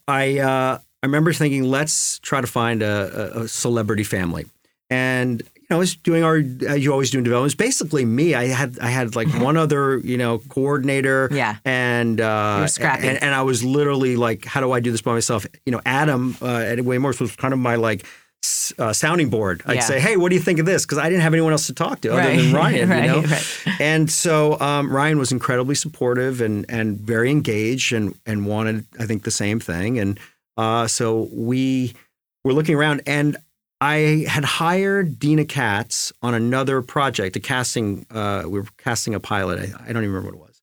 [0.08, 4.46] I uh, I remember thinking, let's try to find a, a, a celebrity family,
[4.90, 7.42] and you know, I was doing our as you always do in development.
[7.42, 8.34] It was basically me.
[8.34, 11.56] I had I had like one other you know coordinator, Yeah.
[11.64, 13.08] and uh, You were scrappy.
[13.08, 15.44] and, and I was literally like, how do I do this by myself?
[15.66, 18.06] You know, Adam uh, at William Morris was kind of my like
[18.78, 19.62] uh, sounding board.
[19.66, 19.80] I'd Yeah.
[19.80, 20.84] say, hey, what do you think of this?
[20.84, 22.36] Because I didn't have anyone else to talk to other Right.
[22.38, 22.88] than Ryan.
[22.88, 23.22] Right, you know?
[23.22, 23.56] right.
[23.80, 29.06] And so um, Ryan was incredibly supportive and and very engaged and and wanted I
[29.06, 29.98] think the same thing.
[29.98, 30.18] And
[30.56, 31.94] uh, so we
[32.44, 33.36] were looking around and
[33.80, 38.06] I had hired Deena Katz on another project, a casting.
[38.10, 39.58] Uh, we were casting a pilot.
[39.58, 40.62] I, I don't even remember what it was.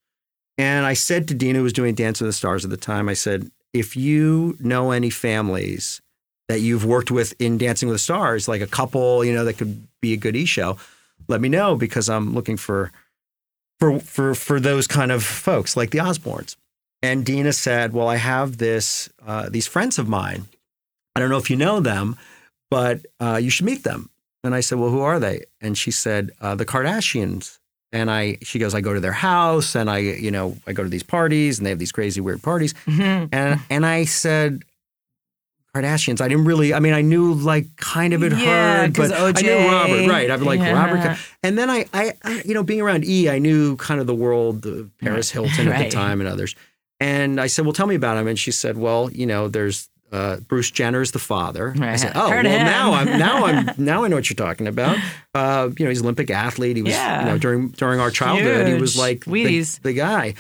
[0.58, 3.08] And I said to Deena, who was doing Dance with the Stars at the time,
[3.10, 6.02] I said, if you know any families
[6.50, 9.58] that you've worked with in Dancing with the Stars, like a couple, you know, that
[9.58, 10.78] could be a good e show,
[11.28, 12.92] let me know because I'm looking for
[13.80, 16.56] for for for those kind of folks like the Osbournes.
[17.02, 20.46] And Deena said, "Well, I have this uh, these friends of mine.
[21.16, 22.18] I don't know if you know them,
[22.72, 24.10] but uh, you should meet them."
[24.44, 27.60] And I said, "Well, who are they?" And she said, uh, "The Kardashians."
[27.92, 30.84] And I, she goes, "I go to their house, and I, you know, I go
[30.84, 33.30] to these parties, and they have these crazy weird parties." Mhm.
[33.32, 34.64] And and I said,
[35.76, 36.22] Kardashians.
[36.22, 36.74] I didn't really.
[36.74, 40.08] I mean, I knew like kind of had Yeah, heard, but I knew Robert.
[40.10, 40.30] Right.
[40.32, 40.74] I'm like Yeah.
[40.74, 41.18] Robert.
[41.42, 44.16] And then I, I, I, you know, being around E, I knew kind of the
[44.16, 46.56] world, uh, Paris Hilton at the time and others.
[47.00, 48.28] And I said, well, tell me about him.
[48.28, 51.74] And she said, well, you know, there's uh, Bruce Jenner's the father.
[51.82, 52.66] I said, oh, Heard well, him.
[52.68, 54.98] now I'm now I'm now I know what you're talking about.
[55.36, 56.76] Uh, you know, he's an Olympic athlete.
[56.76, 57.22] He was, Yeah.
[57.22, 60.36] you know, during during our childhood, he was like the, the guy.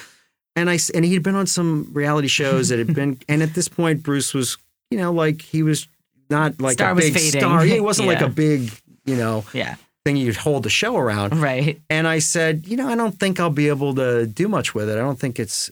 [0.55, 3.67] And I and he'd been on some reality shows that had been, and at this
[3.67, 4.55] point, Bruce was,
[4.93, 5.87] you know, like he was
[6.29, 7.65] not like Star a was big star.
[7.65, 8.71] Yeah, he wasn't like a big,
[9.05, 9.75] you know, Yeah.
[10.05, 11.41] thing you'd hold the show around.
[11.41, 11.81] Right.
[11.89, 14.87] And I said, you know, I don't think I'll be able to do much with
[14.87, 14.93] it.
[14.93, 15.71] I don't think it's,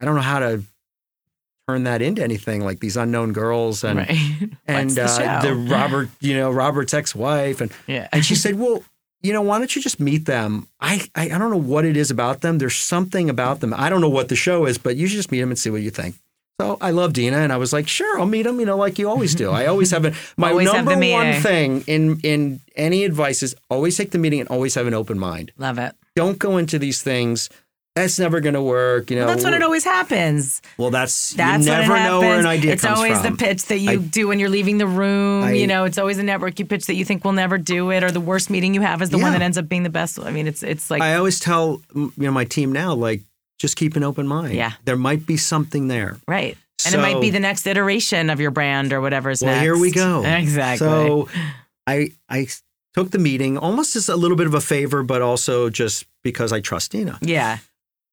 [0.00, 0.64] I don't know how to
[1.68, 4.50] turn that into anything like these unknown girls and right.
[4.66, 8.08] and the uh, the Robert, you know, Robert's ex-wife, and yeah.
[8.12, 8.82] and she said, well,
[9.22, 10.68] you know, why don't you just meet them?
[10.80, 12.58] I, I I don't know what it is about them.
[12.58, 13.72] There's something about them.
[13.76, 15.70] I don't know what the show is, but you should just meet them and see
[15.70, 16.16] what you think.
[16.58, 18.58] So I love Deena, and I was like, sure, I'll meet him.
[18.60, 19.50] You know, like you always do.
[19.50, 23.96] I always have a my Always number one thing in in any advice is always
[23.98, 25.52] take the meeting and always have an open mind.
[25.58, 25.94] Love it.
[26.14, 27.50] Don't go into these things.
[27.94, 29.10] That's never going to work.
[29.10, 30.60] You know, Well, that's when it always happens.
[30.76, 33.78] well, that's, That's you never know where an idea it's comes always the pitch that
[33.78, 35.44] you I- do when you're leaving the room.
[35.44, 37.90] I- you know, it's always a network you pitch that you think will never do
[37.90, 39.88] it, or the worst meeting you have is the one that ends up being the
[39.90, 40.18] best.
[40.20, 43.22] I mean, it's it's like I always tell you know my team now, like
[43.58, 44.54] just keep an open mind.
[44.54, 44.72] Yeah.
[44.84, 46.16] there might be something there.
[46.28, 46.56] Right.
[46.84, 49.62] And it might be the next iteration of your brand or whatever's Well, next.
[49.62, 50.22] here we go.
[50.26, 50.86] Exactly.
[50.86, 51.28] So
[51.86, 52.48] I I
[52.94, 56.52] took the meeting almost as a little bit of a favor, but also just because
[56.52, 57.18] I trust Deena.
[57.22, 57.58] yeah.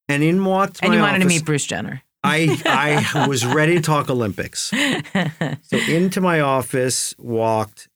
[0.09, 2.01] And in walked And you wanted to meet Bruce Jenner.
[2.23, 4.71] I I was ready to talk Olympics.
[4.71, 7.89] So into my office walked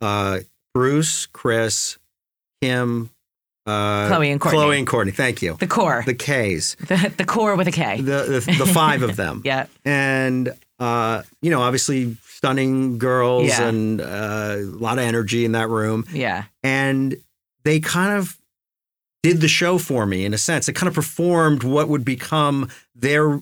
[0.00, 0.40] uh,
[0.74, 1.98] Bruce, Chris,
[2.62, 3.10] Kim,
[3.68, 4.58] uh, Chloe and Courtney.
[4.58, 5.12] Chloe and Courtney.
[5.12, 5.56] Thank you.
[5.58, 6.02] The core.
[6.06, 8.00] The K's, The, the core with a K.
[8.00, 9.42] the the, the five of them.
[9.44, 9.66] yeah.
[9.84, 13.66] and uh, you know, obviously stunning girls Yeah.
[13.68, 16.04] and uh, a lot of energy in that room.
[16.12, 16.44] Yeah.
[16.62, 17.16] And
[17.64, 18.36] they kind of
[19.24, 20.68] did the show for me in a sense.
[20.68, 23.40] It kind of performed what would become their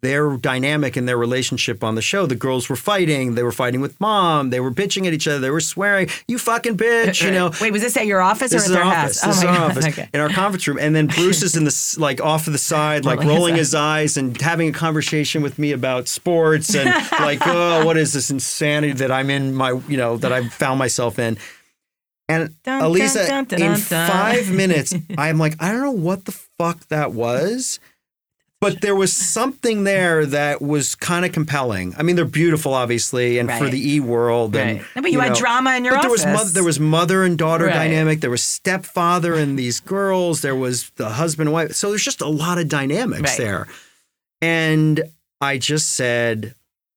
[0.00, 2.26] their dynamic and their relationship on the show.
[2.26, 3.34] The girls were fighting.
[3.34, 4.50] They were fighting with mom.
[4.50, 5.38] They were bitching at each other.
[5.38, 7.52] They were swearing, "You fucking bitch!" You uh, uh, know.
[7.60, 9.20] Wait, was this at your office This or at their office.
[9.20, 9.36] house?
[9.36, 10.08] This is oh my our office Okay.
[10.12, 13.04] in our conference room, and then Bruce is in the like off of the side,
[13.04, 16.88] like Rolling his rolling his eyes and having a conversation with me about sports and
[17.20, 20.78] like, oh, what is this insanity that I'm in my, you know, that I've found
[20.78, 21.38] myself in.
[22.30, 26.32] And Dun, Elisa, dun, dun, in five minutes, I'm like, I don't know what the
[26.32, 27.80] fuck that was.
[28.60, 31.94] But there was something there that was kind of compelling.
[31.96, 34.56] I mean, they're beautiful, obviously, and for the e world.
[34.56, 35.02] And, Right.
[35.02, 36.34] But you had drama in your but there was office.
[36.38, 37.74] mother, there was mother and daughter Right.
[37.74, 38.20] dynamic.
[38.20, 40.40] There was stepfather and these girls.
[40.40, 41.74] There was the husband and wife.
[41.76, 43.38] So there's just a lot of dynamics Right.
[43.38, 43.68] there.
[44.42, 45.02] And
[45.40, 46.54] I just said,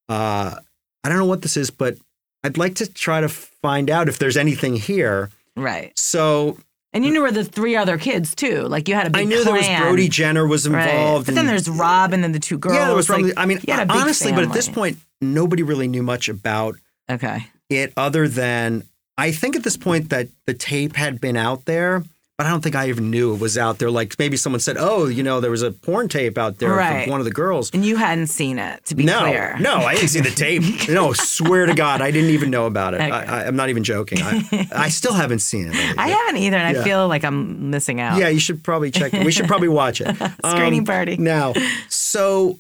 [0.09, 0.55] uh,
[1.03, 1.95] I don't know what this is, but
[2.43, 5.29] I'd like to try to find out if there's anything here.
[5.55, 5.91] Right.
[5.97, 6.57] So
[6.93, 8.63] And you knew where the three other kids too.
[8.63, 9.67] Like you had a big I knew there was.
[9.67, 10.89] Brody Jenner was Right.
[10.89, 11.27] involved.
[11.27, 12.75] But then there's Rob and then the two girls.
[12.75, 14.67] yeah, there was like, Rob- I mean, you had a big honestly, but at this
[14.67, 16.75] point, nobody really knew much about
[17.09, 17.47] Okay.
[17.69, 18.83] it other than
[19.17, 22.03] I think at this point that the tape had been out there,
[22.41, 23.91] but I don't think I even knew it was out there.
[23.91, 27.03] Like maybe someone said, "Oh, you know, there was a porn tape out there Right.
[27.03, 29.55] from one of the girls." And you hadn't seen it, to be no, clear.
[29.59, 30.63] no, I didn't see the tape.
[30.89, 33.01] no, swear to God, I didn't even know about it.
[33.01, 33.11] Okay.
[33.11, 34.17] I, I'm not even joking.
[34.21, 35.75] I, I still haven't seen it.
[35.97, 36.81] I haven't either, and Yeah.
[36.81, 38.17] I feel like I'm missing out.
[38.17, 39.23] Yeah, you should probably check it.
[39.25, 40.15] We should probably watch it.
[40.45, 41.17] Screening Um, party.
[41.17, 41.53] Now,
[41.89, 42.59] so,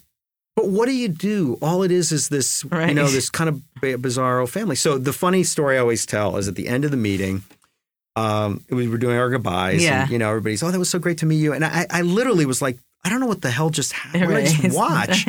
[0.55, 1.57] but what do you do?
[1.61, 4.75] All it is is this, you know, this kind of bi- bizarro family.
[4.75, 7.43] So the funny story I always tell is at the end of the meeting,
[8.15, 9.83] um, we were doing our goodbyes.
[9.83, 10.03] Yeah.
[10.03, 11.53] And, you know, everybody's, oh, that was so great to meet you.
[11.53, 14.27] And I, I literally was like, I don't know what the hell just happened.
[14.27, 15.27] Did I just watch?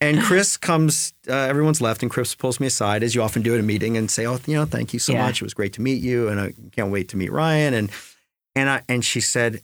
[0.00, 3.52] And Chris comes, uh, everyone's left, and Chris pulls me aside, as you often do
[3.54, 5.26] at a meeting, and say, "Oh, you know, thank you so Yeah.
[5.26, 5.42] much.
[5.42, 7.90] It was great to meet you, and I can't wait to meet Ryan." And
[8.54, 9.60] and I and she said,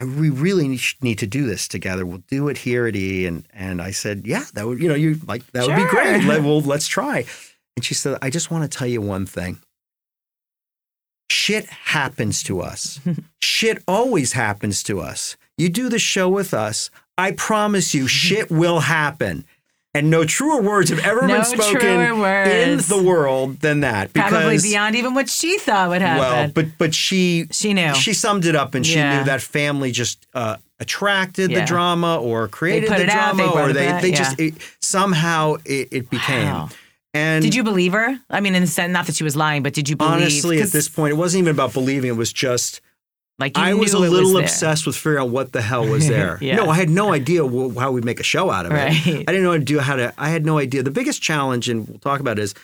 [0.00, 0.66] "We really
[1.00, 2.04] need- to do this together.
[2.04, 4.96] We'll do it here at E." And and I said, "Yeah, that would you know
[4.96, 6.24] you like that would be great.
[6.24, 7.24] Let, well, let's try."
[7.76, 9.60] And she said, "I just want to tell you one thing."
[11.30, 13.00] Shit happens to us.
[13.40, 15.36] shit always happens to us.
[15.56, 16.90] You do the show with us.
[17.16, 19.44] I promise you, shit will happen.
[19.92, 24.12] And no truer words have ever No been spoken in the world than that.
[24.12, 26.20] Because, Probably beyond even what she thought would happen.
[26.20, 27.92] well, but but she She knew.
[27.96, 29.18] she summed it up, and she Yeah.
[29.18, 31.60] knew that family just uh, attracted Yeah.
[31.60, 34.16] the drama or created the it out, drama, they or they they yeah.
[34.16, 36.44] just it, somehow it, it became.
[36.46, 36.68] Wow.
[37.12, 38.18] And Did you believe her?
[38.30, 40.12] I mean, in the sense, not that she was lying, but did you believe?
[40.12, 42.08] honestly, at this point, it wasn't even about believing.
[42.08, 42.80] It was just
[43.38, 44.42] like you I was a it little there.
[44.42, 46.38] obsessed with figuring out what the hell was there.
[46.40, 46.56] Yeah.
[46.56, 48.78] No, I had no idea wh- how we'd make a show out of it.
[48.78, 48.92] I
[49.24, 50.14] didn't know how to do how to.
[50.18, 50.82] I had no idea.
[50.84, 52.54] The biggest challenge, and we'll talk about, it, is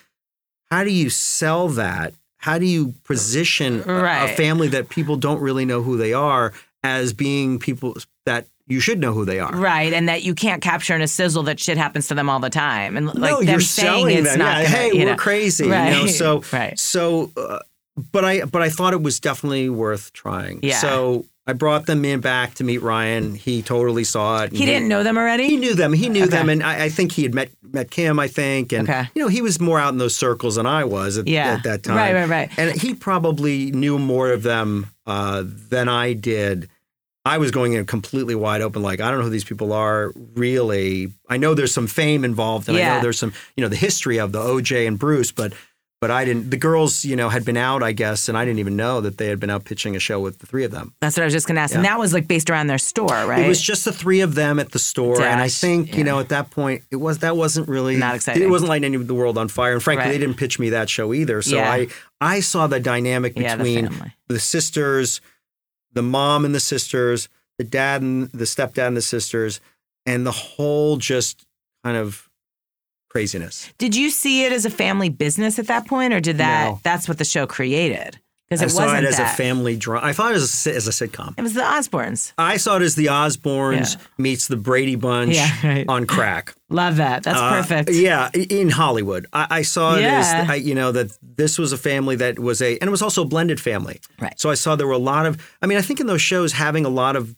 [0.70, 2.14] how do you sell that?
[2.38, 6.52] How do you position a- a, family that people don't really know who they are
[6.85, 9.55] as being people that you should know who they are?
[9.55, 12.40] Right, and that you can't capture in a sizzle that shit happens to them all
[12.40, 14.38] the time, and like no, them you're saying it's them.
[14.40, 14.59] not.
[14.59, 15.16] yeah, gonna, hey, we're know.
[15.16, 15.64] crazy.
[15.64, 16.79] You know, Right, so right.
[16.79, 17.61] so, uh,
[18.12, 20.61] but I but I thought it was definitely worth trying.
[20.62, 20.79] Yeah.
[20.79, 23.37] So I brought them in back to meet Ryan.
[23.37, 24.52] He totally saw it.
[24.52, 25.46] He didn't know them already.
[25.46, 25.92] He knew them.
[25.92, 26.31] He knew Okay.
[26.31, 28.18] them, and I, I think he had met met Kim.
[28.18, 29.05] I think, and Okay.
[29.14, 31.52] you know, he was more out in those circles than I was at, Yeah.
[31.52, 31.96] at that time.
[31.96, 32.50] Right, right, right.
[32.59, 36.68] And he probably knew more of them uh, than I did.
[37.27, 40.12] I was going in completely wide open, like I don't know who these people are.
[40.35, 43.75] Really, I know there's some fame involved, and I know there's some, you know, the
[43.77, 45.53] history of the OJ and Bruce, but.
[45.99, 46.51] But I didn't.
[46.51, 49.16] The girls, you know, had been out, I guess, and I didn't even know that
[49.16, 50.93] they had been out pitching a show with the three of them.
[51.01, 52.77] That's what I was just going to ask, and that was like based around their
[52.77, 53.47] store, right?
[53.47, 55.97] It was just the three of them at the store, and I think yeah.
[55.97, 58.43] you know at that point it was that wasn't really Not exciting.
[58.43, 60.12] It wasn't lighting any of the world on fire, and frankly, Right.
[60.12, 61.41] they didn't pitch me that show either.
[61.41, 61.72] So Yeah.
[61.72, 61.89] I
[62.20, 65.22] I saw the dynamic Yeah, the between the sisters,
[65.93, 67.28] the mom and the sisters,
[67.59, 69.61] the dad and the stepdad and the sisters,
[70.05, 71.47] and the whole just
[71.84, 72.28] kind of
[73.09, 73.72] craziness.
[73.78, 76.68] Did you see it as a family business at that point, or did that?
[76.68, 76.80] No.
[76.82, 78.20] That's what the show created.
[78.49, 79.32] Because I it saw wasn't it as that.
[79.34, 80.07] a family drama.
[80.07, 81.34] I thought it was a, as a sitcom.
[81.36, 82.32] It was the Osbournes.
[82.38, 84.01] I saw it as the Osbournes Yeah.
[84.18, 85.84] meets the Brady Bunch Yeah, right.
[85.88, 86.55] on crack.
[86.70, 87.22] Love that.
[87.24, 87.90] That's Uh, perfect.
[87.90, 90.18] Yeah, in Hollywood, I, I saw it Yeah.
[90.44, 93.03] as I, you know that this was a family that was a, and it was
[93.03, 94.01] also a blended family.
[94.20, 94.38] Right.
[94.38, 95.40] So I saw there were a lot of.
[95.62, 97.34] I mean, I think in those shows having a lot of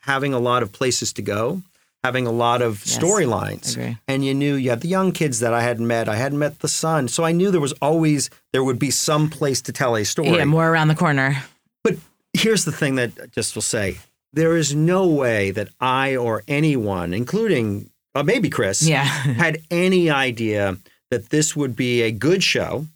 [0.00, 1.62] having a lot of places to go,
[2.04, 5.52] having a lot of Yes, storylines, and you knew you had the young kids that
[5.54, 6.08] I hadn't met.
[6.08, 9.30] I hadn't met the son, so I knew there was always there would be some
[9.30, 10.30] place to tell a story.
[10.38, 11.42] Yeah, more around the corner.
[11.84, 11.96] But
[12.32, 13.98] here's the thing that I just will say:
[14.32, 19.04] there is no way that I or anyone, including uh, maybe Chris, Yeah.
[19.44, 20.78] had any idea
[21.10, 22.86] that this would be a good show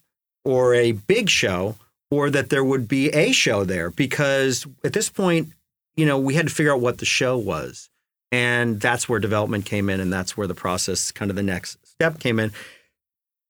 [0.44, 1.76] or a big show
[2.10, 5.48] or that there would be a show there because at this point,
[5.96, 7.90] you know, we had to figure out what the show was.
[8.32, 11.78] And that's where development came in and that's where the process kind of the next
[11.86, 12.52] step came in.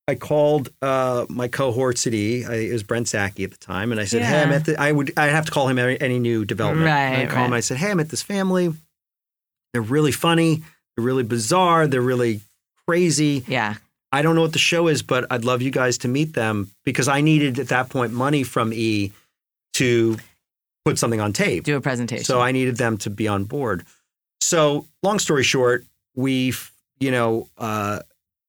[0.08, 2.44] I called uh, my cohorts at E.
[2.44, 4.80] I, it was Brent Zaki at the time, and I said, "Hey, I'm at the."
[4.80, 5.12] I would.
[5.16, 6.86] I have to call him any, any new development.
[6.86, 7.52] Right, And I call him.
[7.52, 8.72] I said, "Hey, I'm at this family.
[9.72, 10.62] They're really funny.
[10.96, 11.88] They're really bizarre.
[11.88, 12.40] They're really
[12.86, 13.44] crazy.
[13.48, 13.74] Yeah.
[14.12, 16.70] I don't know what the show is, but I'd love you guys to meet them
[16.84, 19.12] because I needed at that point money from E
[19.74, 20.16] to
[20.84, 21.64] put something on tape.
[21.64, 22.24] Do a presentation.
[22.24, 23.84] So I needed them to be on board.
[24.41, 25.84] So long story short,
[26.14, 26.53] we,
[26.99, 28.01] you know, uh,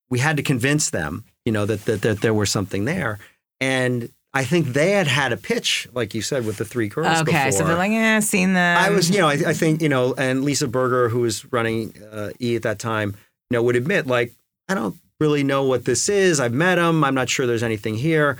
[0.09, 3.19] we had to convince them, you know, that, that that there was something there,
[3.59, 7.21] and I think they had had a pitch, like you said, with the three girls.
[7.21, 7.49] okay.
[7.51, 8.77] So they're like, yeah, seen them.
[8.77, 11.93] I was, you know, I, I think, you know, and Lisa Berger, who was running
[12.11, 13.15] uh, E at that time,
[13.49, 14.33] you know, would admit, like,
[14.69, 16.39] I don't really know what this is.
[16.39, 17.03] I've met them.
[17.03, 18.37] I'm not sure there's anything here.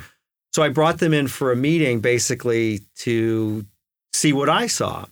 [0.52, 3.66] So I brought them in for a meeting basically to
[4.12, 5.06] see what I saw.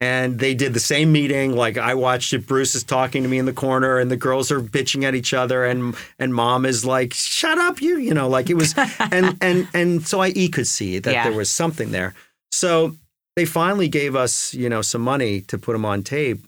[0.00, 1.56] And they did the same meeting.
[1.56, 2.46] Like I watched it.
[2.46, 5.32] Bruce is talking to me in the corner, and the girls are bitching at each
[5.32, 9.38] other, and and mom is like, "Shut up, you!" You know, like it was, and
[9.40, 11.24] and and so I e could see that Yeah.
[11.28, 12.14] there was something there.
[12.52, 12.94] So
[13.36, 16.40] they finally gave us, you know, some money to put them on tape.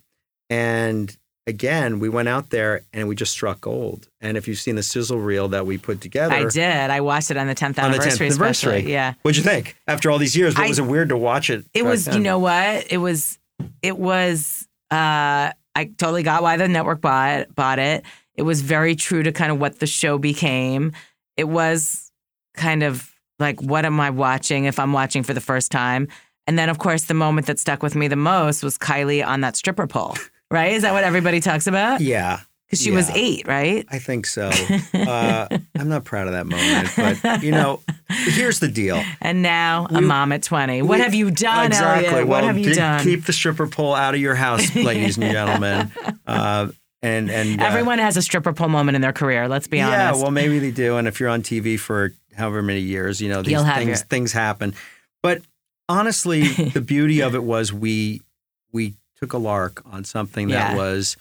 [0.51, 1.15] And
[1.47, 4.07] again, we went out there and we just struck gold.
[4.21, 6.89] And if you've seen the sizzle reel that we put together I did.
[6.91, 8.27] I watched it on the 10th on the 10th anniversary.
[8.27, 8.91] anniversary.
[8.91, 9.13] Yeah.
[9.23, 10.55] what'd you think after all these years?
[10.55, 11.65] What I- was it weird to watch it?
[11.73, 12.91] It was, you know what?
[12.91, 13.37] It was,
[13.81, 18.03] it was, uh, I totally got why the network bought, bought it.
[18.35, 20.93] It was very true to kind of what the show became.
[21.37, 22.11] It was
[22.55, 26.07] kind of like, what am I watching if I'm watching for the first time?
[26.47, 29.41] And then, of course, the moment that stuck with me the most was Kylie on
[29.41, 30.15] that stripper pole,
[30.51, 30.73] right?
[30.73, 32.01] Is that what everybody talks about?
[32.01, 33.83] Yeah, Because she was eight, right?
[33.89, 34.51] I think so.
[34.93, 35.47] Uh,
[35.77, 39.01] I'm not proud of that moment, but you know, here's the deal.
[39.21, 40.81] And now a mom at 20.
[40.83, 42.07] What We- have you done, exactly.
[42.07, 42.27] Elliot?
[42.27, 43.03] Well, what have you done?
[43.03, 45.91] Keep the stripper pole out of your house, ladies and gentlemen.
[46.27, 46.67] Uh,
[47.01, 49.47] and and uh, Everyone has a stripper pole moment in their career.
[49.47, 50.17] Let's be yeah, honest.
[50.19, 50.97] Yeah, well, maybe they do.
[50.97, 54.31] And if you're on TV for however many years, you know, these things your- things
[54.33, 54.75] happen.
[55.23, 55.41] But
[55.87, 58.21] honestly, the beauty of it was we
[58.71, 60.77] we took a lark on something that Yeah.
[60.77, 61.17] was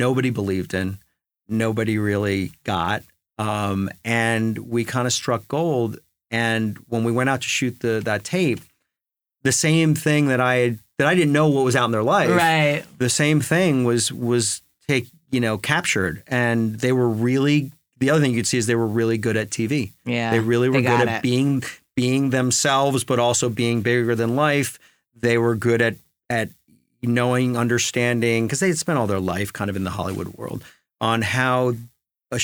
[0.00, 0.98] nobody believed in,
[1.46, 3.04] nobody really got,
[3.38, 5.98] um, and we kind of struck gold.
[6.30, 8.60] And when we went out to shoot the that tape,
[9.42, 12.02] the same thing that I had that I didn't know what was out in their
[12.02, 12.84] life, right.
[12.98, 18.20] the same thing was was take you know captured and they were really the other
[18.20, 19.92] thing you could see is they were really good at TV.
[20.04, 20.30] Yeah.
[20.30, 21.22] they really were they good at it.
[21.22, 21.62] being
[21.94, 24.78] being themselves but also being bigger than life.
[25.14, 25.96] They were good at
[26.28, 26.50] at
[27.02, 30.64] knowing, understanding because they had spent all their life kind of in the Hollywood world
[31.00, 31.74] on how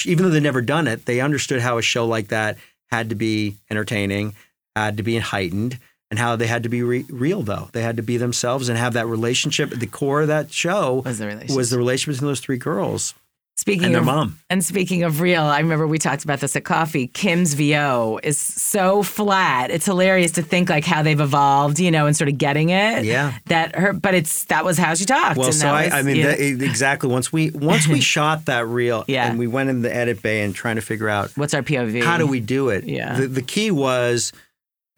[0.05, 2.59] even though they'd never done it, they understood how a show like that
[2.91, 4.35] had to be entertaining,
[4.75, 5.79] had to be heightened,
[6.11, 7.69] and how they had to be re- real though.
[7.73, 9.73] They had to be themselves and have that relationship.
[9.73, 11.57] At the core of that show was the relationship.
[11.57, 13.15] was the relationship between those three girls
[13.57, 14.39] speaking and their of mom.
[14.51, 17.07] and speaking of real, I remember we talked about this at coffee.
[17.07, 19.71] Kim's VO is so flat.
[19.71, 23.05] It's hilarious to think like how they've evolved, you know, and sort of getting it.
[23.05, 23.33] Yeah.
[23.47, 25.39] That her, but it's that was how she talked.
[25.39, 27.09] Well, so I, was, I mean, that, exactly.
[27.11, 29.29] Once we once we shot that reel, Yeah.
[29.29, 32.03] and we went in the edit bay and trying to figure out what's our POV?
[32.03, 32.85] how do we do it.
[32.85, 33.19] Yeah.
[33.21, 34.33] The, the key was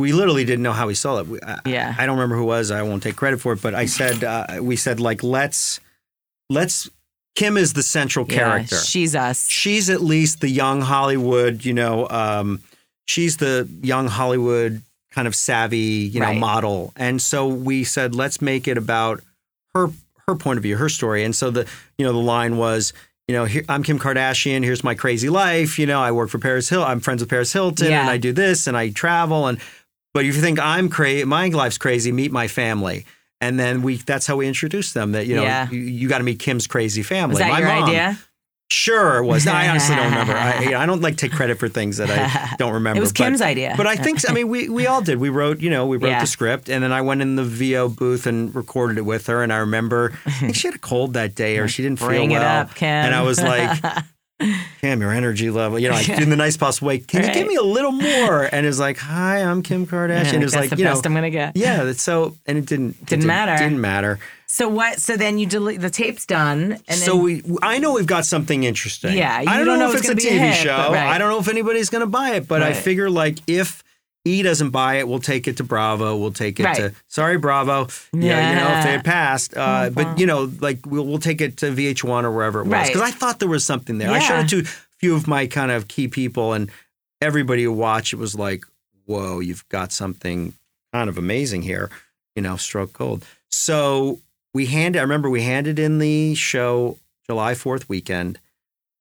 [0.00, 1.26] we literally didn't know how we saw it.
[1.28, 1.94] We, I, Yeah.
[1.96, 2.70] I don't remember who it was.
[2.70, 5.78] I won't take credit for it, but I said uh, we said like let's
[6.50, 6.90] let's.
[7.38, 8.76] Kim is the central Yeah, character.
[8.76, 9.48] she's us.
[9.48, 12.60] she's at least the young Hollywood, you know, um,
[13.06, 14.82] she's the young Hollywood
[15.12, 16.38] kind of savvy, you know, Right.
[16.38, 16.92] model.
[16.96, 19.22] And so we said, let's make it about
[19.74, 19.90] her
[20.26, 21.24] her point of view, her story.
[21.24, 21.66] And so the
[21.96, 22.92] you know the line was,
[23.28, 24.62] you know, here, I'm Kim Kardashian.
[24.64, 25.78] Here's my crazy life.
[25.78, 26.82] You know, I work for Paris Hill.
[26.84, 28.00] I'm friends with Paris Hilton, Yeah.
[28.02, 29.46] and I do this and I travel.
[29.46, 29.58] And
[30.12, 32.10] but if you think I'm crazy, my life's crazy.
[32.12, 33.06] Meet my family.
[33.40, 35.12] And then we that's how we introduced them.
[35.12, 35.70] That you know Yeah.
[35.70, 37.34] you, you got to meet Kim's crazy family.
[37.34, 38.18] Was that my your mom, idea?
[38.70, 39.46] Sure, it was.
[39.46, 40.34] No, I honestly don't remember.
[40.34, 42.98] I, I don't like take credit for things that I don't remember.
[42.98, 43.72] It was but- Kim's idea.
[43.78, 45.18] But I think I mean we we all did.
[45.18, 46.20] We wrote you know we wrote Yeah.
[46.20, 49.42] the script and then I went in the VO booth and recorded it with her.
[49.42, 52.28] And I remember I think she had a cold that day or she didn't Bring
[52.30, 52.60] feel it well.
[52.62, 52.88] up, Kim.
[52.88, 53.80] And I was like.
[54.80, 56.98] Kim, your energy level, you know, like in the nice possible way.
[56.98, 58.44] Can you give me a little more?
[58.44, 61.30] And it was like, "Hi, I'm Kim Kardashian." It was like, you know, I'm gonna
[61.30, 61.56] get.
[61.56, 61.92] yeah.
[61.92, 63.56] So, and it didn't it Didn't matter.
[63.62, 64.20] Didn't matter.
[64.46, 65.00] So what?
[65.00, 68.24] So then you delete the tape's done, and so then we, I know we've got
[68.24, 69.16] something interesting.
[69.16, 70.76] Yeah, I don't, don't know, know if it's it's a gonna a TV hit, show.
[70.92, 71.08] right.
[71.08, 73.82] I don't know if anybody's going to buy it, but I figure like if
[74.24, 76.16] E doesn't buy it, we'll take it to Bravo.
[76.16, 76.76] We'll take it Right.
[76.76, 77.88] to sorry Bravo.
[78.12, 79.94] Yeah, you know if they had passed, uh, Mm-hmm.
[79.94, 82.86] but you know like we'll we'll take it to VH1 or wherever it was Right.
[82.88, 84.10] because I thought there was something there.
[84.10, 84.64] I showed it to a
[84.98, 86.70] few of my kind of key people, and
[87.22, 88.64] everybody who watched it was like,
[89.06, 90.52] "Whoa, you've got something
[90.92, 91.90] kind of amazing here."
[92.36, 93.24] You know, stroke cold.
[93.50, 94.20] So
[94.52, 94.98] we handed.
[94.98, 98.38] I remember we handed in the show July Fourth weekend.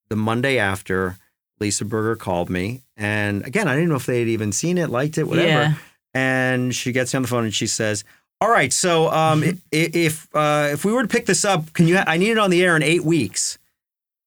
[0.10, 1.18] The Monday after,
[1.60, 4.90] Lisa Berger called me, and again, I didn't know if they had even seen it,
[4.90, 5.48] liked it, whatever.
[5.50, 5.74] Yeah.
[6.14, 8.04] And she gets me on the phone and she says,
[8.42, 9.50] "All right, so um, Mm-hmm.
[9.74, 11.98] i- if uh, if we were to pick this up, can you?
[11.98, 13.58] I need it on the air in eight weeks."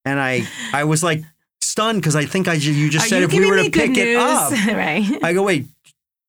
[0.05, 1.22] And I I was like
[1.61, 3.70] stunned because I think I ju- you just Are said you if we were to
[3.70, 4.51] pick it up.
[4.68, 5.05] right?
[5.22, 5.66] I go, wait,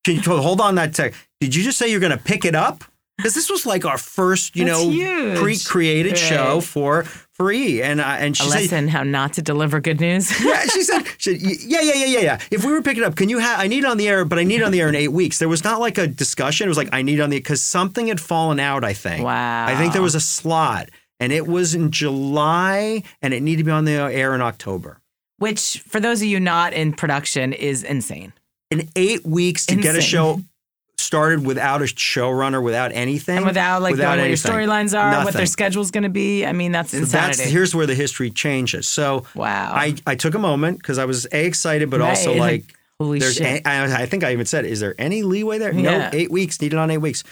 [0.04, 1.14] can you hold on that tech?
[1.39, 2.84] Did you just say you're going to pick it up?
[3.22, 5.38] Because this was like our first, you That's know, huge.
[5.38, 6.20] pre-created Right.
[6.20, 7.04] show for
[7.34, 10.30] for E, and I and she A said, lesson how not to deliver good news.
[10.44, 12.40] yeah, she said, she yeah, yeah, yeah, yeah, yeah.
[12.52, 13.60] If we were picking up, can you have?
[13.60, 15.10] I need it on the air, but I need it on the air in eight
[15.12, 15.40] weeks.
[15.40, 16.66] There was not like a discussion.
[16.66, 18.84] It was like I need it on the because something had fallen out.
[18.84, 19.24] I think.
[19.26, 19.66] Wow.
[19.68, 23.64] I think there was a slot, and it was in July, and it needed to
[23.66, 25.00] be on the air in October.
[25.38, 28.34] Which, for those of you not in production, is insane.
[28.70, 30.42] In eight weeks to get a show
[31.02, 35.10] started without a showrunner, without anything, And without like without knowing what your storylines are,
[35.10, 35.45] what their Nothing.
[35.47, 36.45] schedule's going to be.
[36.45, 37.38] I mean, that's So insanity.
[37.38, 38.88] that's here's where the history changes.
[38.88, 39.72] So wow.
[39.74, 43.36] I, I took a moment because I was a excited, but also like Holy there's
[43.36, 43.66] shit.
[43.66, 45.74] a- I, I think I even said, is there any leeway there?
[45.74, 46.10] No, Yeah.
[46.14, 47.24] eight weeks needed on eight weeks.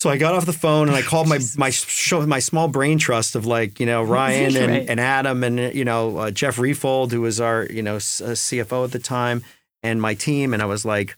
[0.00, 2.98] So I got off the phone and I called my my show, my small brain
[2.98, 4.86] trust of like you know Ryan and, Right.
[4.88, 8.84] and Adam and you know uh, Jeff Refold who was our you know uh, CFO
[8.84, 9.42] at the time
[9.82, 11.16] and my team and I was like,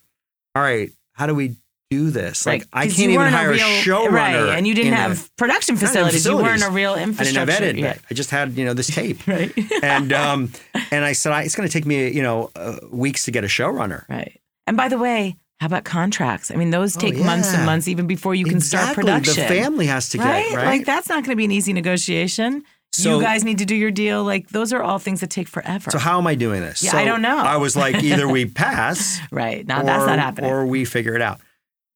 [0.54, 1.56] all right, how do we
[1.90, 2.46] do this?
[2.46, 5.76] Like I can't even hire a, real, showrunner, Right, and you didn't a- have production
[5.76, 6.24] I facilities.
[6.26, 6.74] You weren't a facilities.
[6.76, 7.52] real I didn't infrastructure.
[7.52, 7.76] have edit.
[7.76, 7.94] Yeah.
[8.10, 9.18] I just had you know this tape.
[9.26, 9.52] Right.
[9.82, 10.52] and um,
[10.90, 13.44] and I said I, it's going to take me you know uh, weeks to get
[13.44, 14.08] a showrunner.
[14.08, 14.40] right.
[14.66, 16.50] And by the way, how about contracts?
[16.50, 19.34] I mean, those Oh, take months and months even before you can start production.
[19.44, 20.44] The family has to right?
[20.50, 20.66] get right.
[20.66, 22.64] Like that's not going to be an easy negotiation.
[23.02, 24.24] So- you guys need to do your deal.
[24.24, 25.90] Like those are all things that take forever.
[25.90, 26.82] so how am I doing this?
[26.82, 27.36] Yeah, So I don't know.
[27.38, 29.66] I was like, either we pass, right.
[29.66, 30.50] Now that's not happening.
[30.50, 31.40] or we figure it out.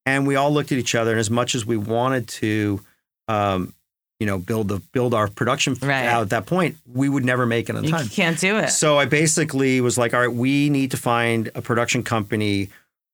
[0.07, 2.80] And we all looked at each other, and as much as we wanted to,
[3.28, 3.74] um,
[4.18, 6.07] you know, build the build our production Right.
[6.07, 8.09] out at that point, we would never make it on you time.
[8.09, 8.68] can't do it.
[8.70, 12.68] So I basically was like, all right, we need to find a production company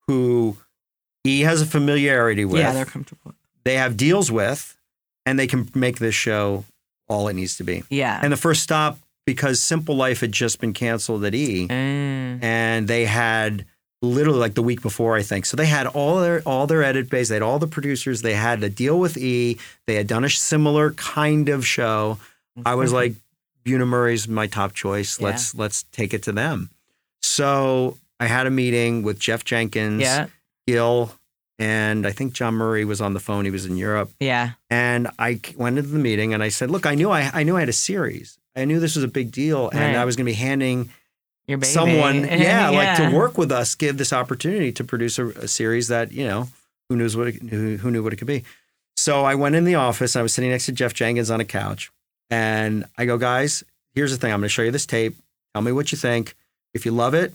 [0.07, 0.57] who
[1.25, 2.61] he has a familiarity with.
[2.61, 3.35] yeah, they're comfortable.
[3.65, 4.77] they have deals with,
[5.27, 6.65] and they can make this show
[7.09, 7.83] all it needs to be.
[7.91, 8.19] Yeah.
[8.23, 12.43] And the first stop, because Simple Life had just been canceled at E, Mm.
[12.43, 13.65] and they had
[14.03, 15.47] literally like the week before, I think.
[15.47, 18.35] So they had all their all their edit bays, they had all the producers, they
[18.35, 19.59] had to deal with E.
[19.87, 22.19] They had done a similar kind of show.
[22.65, 23.15] I was like,
[23.65, 25.19] Bunim Murray's my top choice.
[25.21, 25.27] Yeah.
[25.27, 26.71] Let's let's take it to them.
[27.23, 30.27] So I had a meeting with Jeff Jenkins, yeah.
[30.67, 31.13] Gil,
[31.59, 33.45] and I think Jon Murray was on the phone.
[33.45, 34.11] He was in Europe.
[34.21, 34.51] Yeah.
[34.71, 37.57] And I went into the meeting and I said, "Look, I knew I, I knew
[37.57, 38.39] I had a series.
[38.55, 39.97] I knew this was a big deal, and Right.
[39.97, 40.91] I was going to be handing
[41.47, 41.71] Your baby.
[41.73, 45.89] someone, yeah, like to work with us, give this opportunity to produce a, a series
[45.89, 46.49] that you know
[46.89, 48.45] who knows what it, who, who knew what it could be."
[48.99, 50.17] So I went in the office.
[50.17, 51.91] I was sitting next to Jeff Jenkins on a couch,
[52.31, 53.63] and I go, "Guys,
[53.95, 54.33] here's the thing.
[54.33, 55.17] I'm going to show you this tape.
[55.55, 56.35] Tell me what you think.
[56.75, 57.35] If you love it,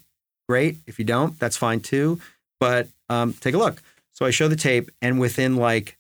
[0.50, 0.78] great.
[0.88, 2.20] If you don't, that's fine too.
[2.60, 3.82] But um, take a look."
[4.14, 5.98] So I show the tape, and within like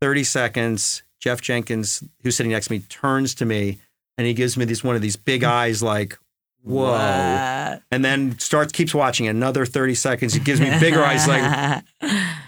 [0.00, 3.80] 30 seconds, Jeff Jenkins, who's sitting next to me, turns to me
[4.18, 5.48] and he gives me this one of these big mm.
[5.48, 6.18] eyes, like,
[6.62, 6.92] whoa.
[6.92, 7.82] What?
[7.90, 10.34] And then starts, keeps watching another 30 seconds.
[10.34, 11.84] He gives me bigger eyes, like,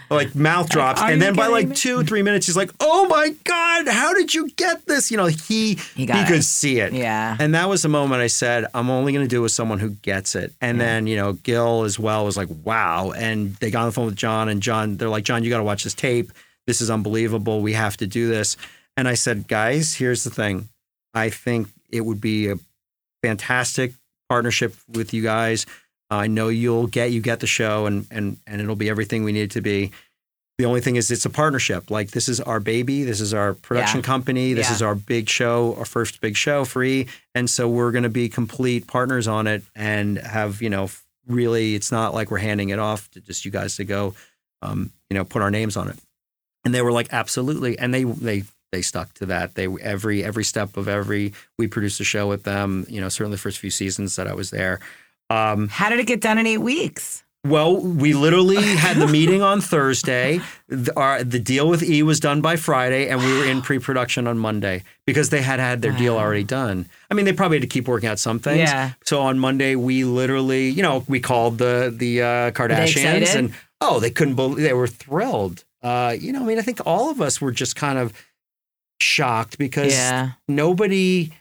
[0.09, 1.01] like mouth drops.
[1.01, 1.75] Are and then by like me?
[1.75, 5.11] two, three minutes, he's like, oh my God, how did you get this?
[5.11, 6.33] You know, he, He got it.
[6.33, 6.93] could see it.
[6.93, 7.35] yeah.
[7.39, 9.79] And that was the moment I said, I'm only going to do it with someone
[9.79, 10.53] who gets it.
[10.61, 13.11] And then, you know, Gil as well was like, wow.
[13.11, 15.57] And they got on the phone with John, and John, they're like, John, you got
[15.59, 16.31] to watch this tape.
[16.67, 17.61] This is unbelievable.
[17.61, 18.57] We have to do this.
[18.97, 20.69] And I said, guys, here's the thing.
[21.13, 22.55] I think it would be a
[23.23, 23.93] fantastic
[24.27, 25.65] partnership with you guys.
[26.09, 29.31] I know you'll get you get the show, and and and it'll be everything we
[29.31, 29.91] need it to be.
[30.57, 31.89] The only thing is, it's a partnership.
[31.89, 33.03] Like this is our baby.
[33.03, 34.03] This is our production Yeah.
[34.03, 34.53] company.
[34.53, 34.75] This Yeah.
[34.75, 37.07] is our big show, our first big show, free.
[37.33, 40.89] And so we're going to be complete partners on it and have you know
[41.27, 41.75] really.
[41.75, 44.15] It's not like we're handing it off to just you guys to go,
[44.61, 45.97] um, you know, put our names on it.
[46.65, 47.79] And they were like, absolutely.
[47.79, 48.43] And they they
[48.73, 49.55] they stuck to that.
[49.55, 51.33] They every every step of every.
[51.57, 52.85] We produced a show with them.
[52.89, 54.79] You know, certainly the first few seasons that I was there.
[55.29, 57.23] Um, How did it get done in eight weeks?
[57.45, 60.41] well, we literally had the meeting on Thursday.
[60.67, 64.27] The, our, the deal with E was done by Friday, and we were in pre-production
[64.27, 66.85] on Monday because they had had their deal already done.
[67.09, 68.59] I mean, they probably had to keep working out some things.
[68.69, 68.91] Yeah.
[69.05, 74.01] So on Monday, we literally, you know, we called the the uh, Kardashians, and oh,
[74.01, 75.63] they couldn't believe they were thrilled.
[75.81, 78.11] Uh, you know, I mean, I think all of us were just kind of
[78.99, 80.31] shocked because Yeah.
[80.49, 81.31] nobody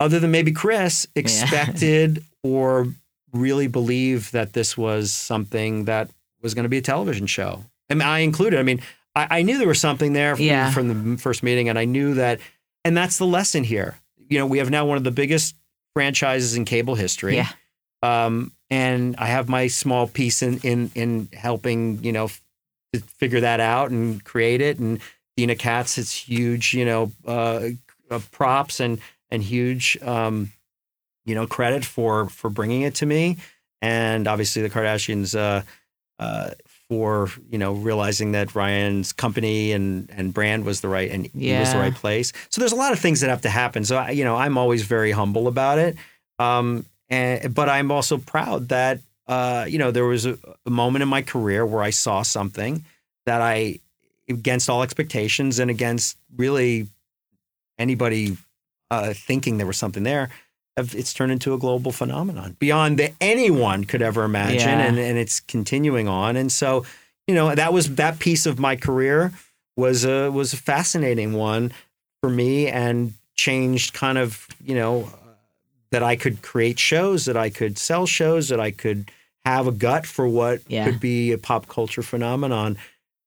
[0.00, 2.88] other than maybe Chris expected or
[3.32, 6.10] really believe that this was something that
[6.42, 7.64] was going to be a television show.
[7.90, 8.58] I mean, I included.
[8.58, 8.80] I mean,
[9.14, 10.70] I, I knew there was something there from, Yeah.
[10.70, 12.40] from the first meeting, and I knew that,
[12.84, 13.98] and that's the lesson here.
[14.28, 15.56] You know, we have now one of the biggest
[15.94, 17.36] franchises in cable history.
[17.36, 17.48] Yeah.
[18.02, 22.40] Um, and I have my small piece in in in helping, you know, f-
[23.18, 24.78] figure that out and create it.
[24.78, 25.00] And
[25.36, 27.70] Deena Katz, it's huge, you know, uh,
[28.10, 29.00] uh, props and
[29.30, 30.52] and huge, um,
[31.30, 33.38] you know, credit for for bringing it to me.
[33.80, 35.62] And obviously the Kardashians uh,
[36.18, 36.50] uh,
[36.88, 41.52] for you know realizing that Ryan's company and and brand was the right and he
[41.52, 42.32] was the right place.
[42.50, 43.84] So there's a lot of things that have to happen.
[43.84, 45.96] So I, you know, I'm always very humble about it.
[46.40, 51.02] Um, and but I'm also proud that uh, you know there was a, a moment
[51.02, 52.84] in my career where I saw something
[53.24, 53.78] that I
[54.28, 56.88] against all expectations and against really
[57.78, 58.36] anybody
[58.90, 60.30] uh, thinking there was something there.
[60.80, 64.84] Have- It's turned into a global phenomenon beyond that anyone could ever imagine, Yeah.
[64.86, 66.36] and, and it's continuing on.
[66.36, 66.84] And so,
[67.26, 69.32] you know, that was that piece of my career
[69.76, 71.72] was a was a fascinating one
[72.20, 75.08] for me, and changed kind of you know
[75.92, 79.10] that I could create shows, that I could sell shows, that I could
[79.44, 80.84] have a gut for what Yeah.
[80.84, 82.76] could be a pop culture phenomenon.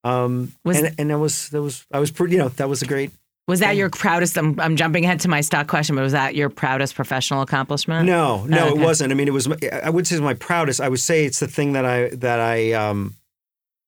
[0.03, 2.81] Um, Was- and and that was that was I was pretty you know that was
[2.81, 3.11] a great
[3.47, 4.37] Was that your proudest?
[4.37, 8.05] I'm, I'm jumping ahead to my stock question, but was that your proudest professional accomplishment?
[8.05, 8.79] No, no, Oh, okay.
[8.79, 9.11] it wasn't.
[9.11, 9.47] I mean, it was.
[9.47, 10.79] I would say it's my proudest.
[10.79, 13.15] I would say it's the thing that I that I um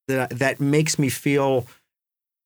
[0.09, 1.67] that that makes me feel.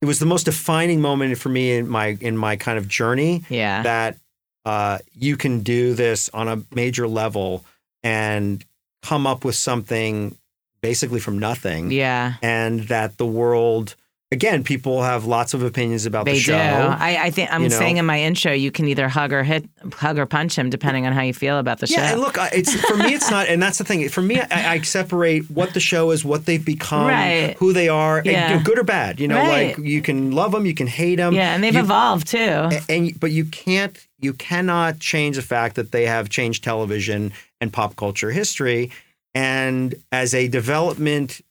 [0.02, 3.44] It was the most defining moment for me in my in my kind of journey
[3.50, 3.82] Yeah.
[3.84, 4.18] that
[4.66, 7.66] uh, you can do this on a major level
[8.04, 8.64] and
[9.02, 10.38] come up with something
[10.82, 12.36] basically from nothing, yeah.
[12.44, 13.96] and that the world.
[14.32, 16.44] Again, people have lots of opinions about They the do.
[16.44, 16.56] show.
[17.00, 17.76] I, I think I'm you know.
[17.76, 21.08] saying in my intro, you can either hug or hit, hug or punch him, depending
[21.08, 22.14] on how you feel about the Yeah, show.
[22.14, 23.16] and look, it's for me.
[23.16, 24.08] It's not, and that's the thing.
[24.10, 27.56] For me, I, I separate what the show is, what they've become, Right.
[27.58, 29.20] who they are, and, you know, good or bad.
[29.20, 29.76] You know, Right.
[29.76, 31.34] like you can love them, you can hate them.
[31.34, 32.38] yeah, and they've you, evolved too.
[32.38, 37.34] a- and but you can't, you cannot change the fact that they have changed television
[37.60, 38.92] and pop culture history.
[39.34, 41.42] And as a development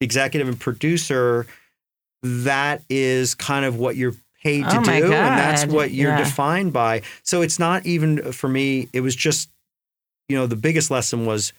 [0.00, 1.46] executive and producer,
[2.24, 6.18] that is kind of what you're paid to Oh do, and that's what you're Yeah.
[6.18, 7.02] defined by.
[7.22, 8.88] So it's not even for me.
[8.92, 9.48] It was just,
[10.28, 11.52] you know, the biggest lesson was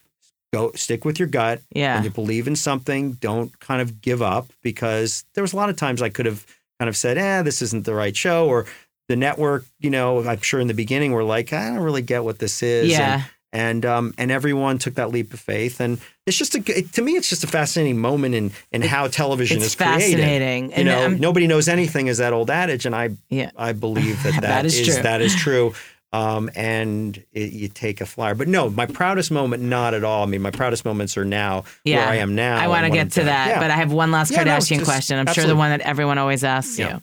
[0.53, 1.61] go stick with your gut.
[1.71, 1.95] Yeah.
[1.95, 5.69] When you believe in something, don't kind of give up because there was a lot
[5.69, 6.45] of times I could have
[6.79, 8.65] kind of said, "eh, this isn't the right show," or
[9.07, 9.65] the network.
[9.79, 12.61] You know, I'm sure in the beginning we're like, "I don't really get what this
[12.63, 13.13] is." Yeah.
[13.15, 13.23] And
[13.55, 17.01] and um, and everyone took that leap of faith, and it's just a it, to
[17.01, 19.99] me, it's just a fascinating moment in in how television is created.
[20.01, 20.65] fascinating.
[20.65, 23.51] You And know, I'm- nobody knows anything is that old adage, and I Yeah.
[23.55, 25.01] I believe that That is true.
[25.01, 25.73] that is true.
[26.13, 30.23] Um, and it, you take a flyer, but no, my proudest moment, not at all.
[30.23, 31.97] I mean, my proudest moments are now Yeah.
[31.97, 32.57] where I am now.
[32.57, 33.59] I want to get to that, Yeah.
[33.59, 35.17] but I have one last Yeah, no, Kardashian just- question.
[35.19, 37.01] I'm sure the one that everyone always asks you.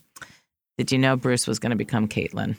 [0.79, 2.57] Did you know Bruce was going to become Caitlyn?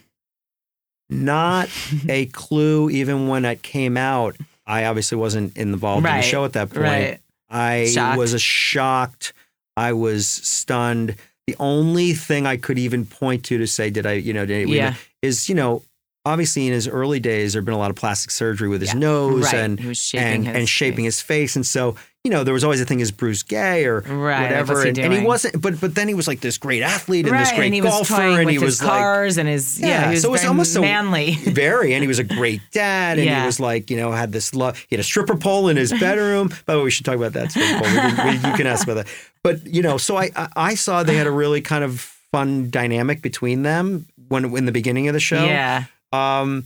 [1.10, 1.68] Not
[2.08, 2.90] a clue.
[2.90, 4.36] Even when it came out,
[4.66, 6.82] I obviously wasn't involved in Right, the show at that point.
[6.82, 7.20] Right.
[7.50, 8.18] I Shocked.
[8.18, 9.32] was shocked.
[9.76, 11.16] I was stunned.
[11.46, 14.68] The only thing I could even point to to say, did I, you know, did
[14.68, 14.94] Yeah.
[15.22, 15.82] is, you know,
[16.24, 18.94] obviously in his early days, there had been a lot of plastic surgery with his
[18.94, 19.00] Yeah.
[19.00, 19.54] nose Right.
[19.54, 21.54] and He was shaping and, his and shaping his face.
[21.54, 24.42] And so, you know, there was always a thing, as Bruce gay or Right.
[24.44, 24.82] whatever?
[24.82, 27.32] He and, and he wasn't, but but then he was like this great athlete and
[27.32, 27.40] right.
[27.40, 28.14] this great and he golfer.
[28.14, 29.86] was and he was like, cars and his yeah.
[29.88, 31.32] Yeah, he was so it was very almost so- manly.
[31.34, 33.40] very and he was a great dad and Yeah.
[33.40, 35.92] he was like you know had this love he had a stripper pole in his
[36.00, 38.66] bedroom by the way we should talk about that stripper pole we we- you can
[38.66, 39.06] ask about that
[39.42, 42.70] but you know so I, I I saw they had a really kind of fun
[42.70, 45.84] dynamic between them when in the beginning of the show Yeah.
[46.12, 46.64] um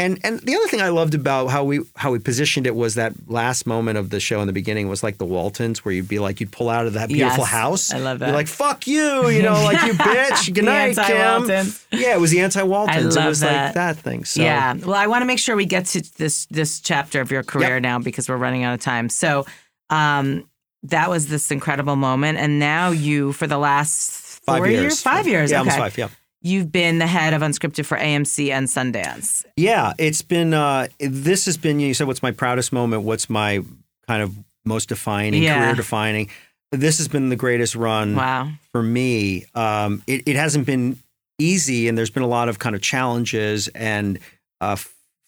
[0.00, 2.94] And and the other thing I loved about how we how we positioned it was
[2.94, 6.08] that last moment of the show in the beginning was like the Waltons, where you'd
[6.08, 7.92] be like you'd pull out of that beautiful Yes, house.
[7.92, 10.54] I love You're like fuck you, you know, like you bitch.
[10.54, 11.48] Good night, Kim.
[11.92, 13.16] Yeah, it was the anti-Waltons.
[13.16, 13.64] I love it was that.
[13.66, 14.24] like that thing.
[14.24, 14.74] So Yeah.
[14.74, 17.74] Well, I want to make sure we get to this this chapter of your career
[17.74, 17.82] Yep.
[17.82, 19.08] now because we're running out of time.
[19.08, 19.44] So,
[19.90, 20.48] um,
[20.84, 25.02] that was this incredible moment, and now you, for the last four five years.
[25.02, 25.98] five years, Yeah, okay, almost five.
[25.98, 26.08] Yeah.
[26.42, 29.44] You've been the head of unscripted for AMC and Sundance.
[29.56, 30.54] Yeah, it's been.
[30.54, 31.80] Uh, this has been.
[31.80, 33.02] You said, "What's my proudest moment?
[33.02, 33.62] What's my
[34.06, 34.34] kind of
[34.64, 35.62] most defining, Yeah.
[35.64, 36.28] career defining?"
[36.72, 38.50] This has been the greatest run Wow.
[38.70, 39.44] for me.
[39.54, 40.98] Um, it, it hasn't been
[41.38, 44.18] easy, and there's been a lot of kind of challenges and
[44.60, 44.76] uh,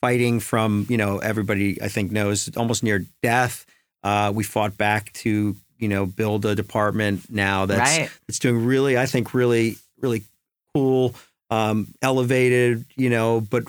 [0.01, 1.81] fighting from you know everybody.
[1.83, 3.67] I think knows almost near death.
[4.05, 8.11] Uh, we fought back to you know build a department now that's Right.
[8.29, 10.23] it's doing really, I think, really, really
[10.75, 11.15] cool,
[11.51, 13.65] um, elevated, you know, but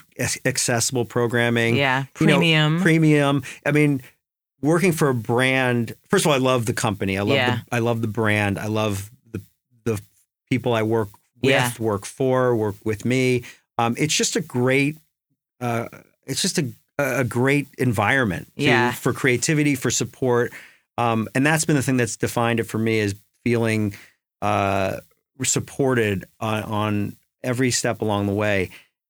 [0.46, 1.76] accessible programming.
[1.76, 2.06] Yeah.
[2.20, 2.82] you know, Premium.
[2.82, 3.44] premium.
[3.66, 4.02] I mean,
[4.62, 5.96] working for a brand.
[6.10, 7.18] First of all, I love the company.
[7.18, 7.56] I love Yeah.
[7.70, 8.58] the I love the brand.
[8.58, 9.42] I love the
[9.84, 10.02] the
[10.50, 11.10] people I work
[11.42, 11.72] with, Yeah.
[11.80, 13.44] work for, work with me.
[13.78, 14.98] Um, it's just a great.
[15.60, 15.88] Uh,
[16.26, 18.92] it's just a a great environment to- Yeah.
[18.94, 20.54] for creativity, for support,
[20.98, 23.96] um, and that's been the thing that's defined it for me is feeling
[24.44, 25.00] uh,
[25.44, 28.70] supported on, on every step along the way.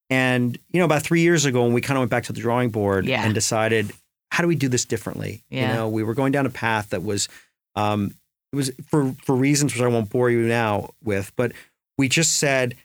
[0.09, 2.39] And you know, about three years ago, when we kind of went back to the
[2.41, 3.23] drawing board Yeah.
[3.25, 3.91] and decided,
[4.31, 5.43] how do we do this differently?
[5.49, 5.69] Yeah.
[5.69, 7.27] You know, we were going down a path that was,
[7.75, 8.15] um,
[8.51, 11.51] it was for for reasons which I won't bore you now with, but
[11.97, 12.75] we just said,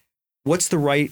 [0.44, 1.10] what's the right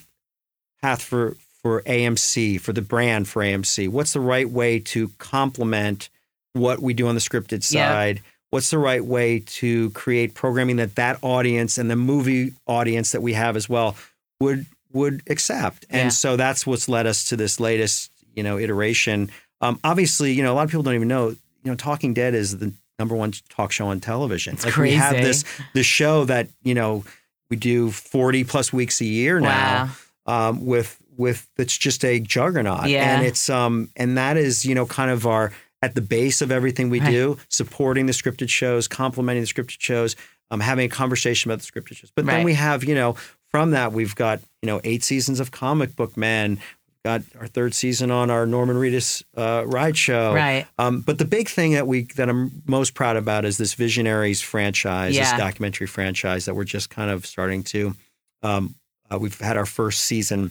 [0.83, 3.89] path for for AMC for the brand for AMC?
[3.89, 6.09] What's the right way to complement
[6.55, 8.15] what we do on the scripted Yeah.
[8.51, 13.21] What's the right way to create programming that that audience and the movie audience that
[13.21, 13.97] we have as well
[14.41, 15.85] would would accept?
[15.91, 16.09] And Yeah.
[16.11, 19.31] so that's what's led us to this latest, you know, iteration.
[19.61, 22.35] Um, obviously, you know, a lot of people don't even know, you know, Talking Dead
[22.35, 24.55] is the number one talk show on television.
[24.55, 25.45] It's like we have this
[25.75, 27.05] this show that you know
[27.51, 29.91] we do forty plus weeks a year now
[30.27, 30.49] Wow.
[30.51, 33.17] um, with with it's just a juggernaut, Yeah.
[33.17, 36.51] and it's um and that is you know kind of our at the base of
[36.51, 37.11] everything we Right.
[37.11, 40.17] do, supporting the scripted shows, complementing the scripted shows,
[40.51, 42.11] um, having a conversation about the scripted shows.
[42.15, 42.37] But Right.
[42.37, 43.17] then we have you know
[43.51, 46.59] from that we've got you know eight seasons of Comic Book Men.
[47.05, 50.35] Got our third season on our Norman Reedus uh, ride show.
[50.35, 50.67] Right.
[50.77, 54.41] Um, but the big thing that we that I'm most proud about is this Visionaries
[54.41, 55.31] franchise, Yeah.
[55.31, 57.95] this documentary franchise that we're just kind of starting to.
[58.43, 58.75] Um,
[59.09, 60.51] uh, we've had our first season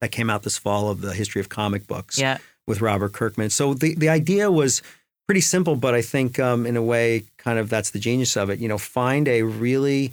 [0.00, 2.38] that came out this fall of the history of comic books Yeah.
[2.66, 3.50] With Robert Kirkman.
[3.50, 4.82] So the the idea was
[5.26, 8.50] pretty simple, but I think um, in a way, kind of that's the genius of
[8.50, 8.58] it.
[8.60, 10.12] You know, find a really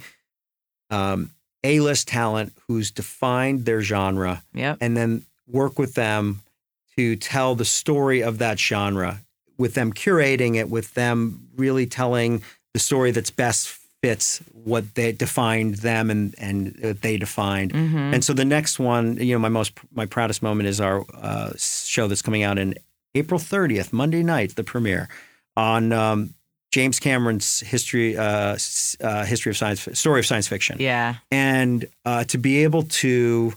[0.90, 1.30] um,
[1.62, 4.78] A list talent who's defined their genre Yep.
[4.80, 6.40] and then work with them
[6.96, 9.20] to tell the story of that genre
[9.58, 12.42] with them curating it with them really telling
[12.72, 16.58] the story that's best fits what they defined them and and
[17.04, 20.68] they defined hmm and so the next one you know my most my proudest moment
[20.68, 20.98] is our
[21.28, 21.50] uh,
[21.94, 22.74] show that's coming out in
[23.14, 25.08] april 30th monday night the premiere
[25.56, 26.34] on um,
[26.76, 28.56] james cameron's history uh,
[29.00, 31.14] uh, history of science story of science fiction Yeah.
[31.30, 33.54] and uh, to be able to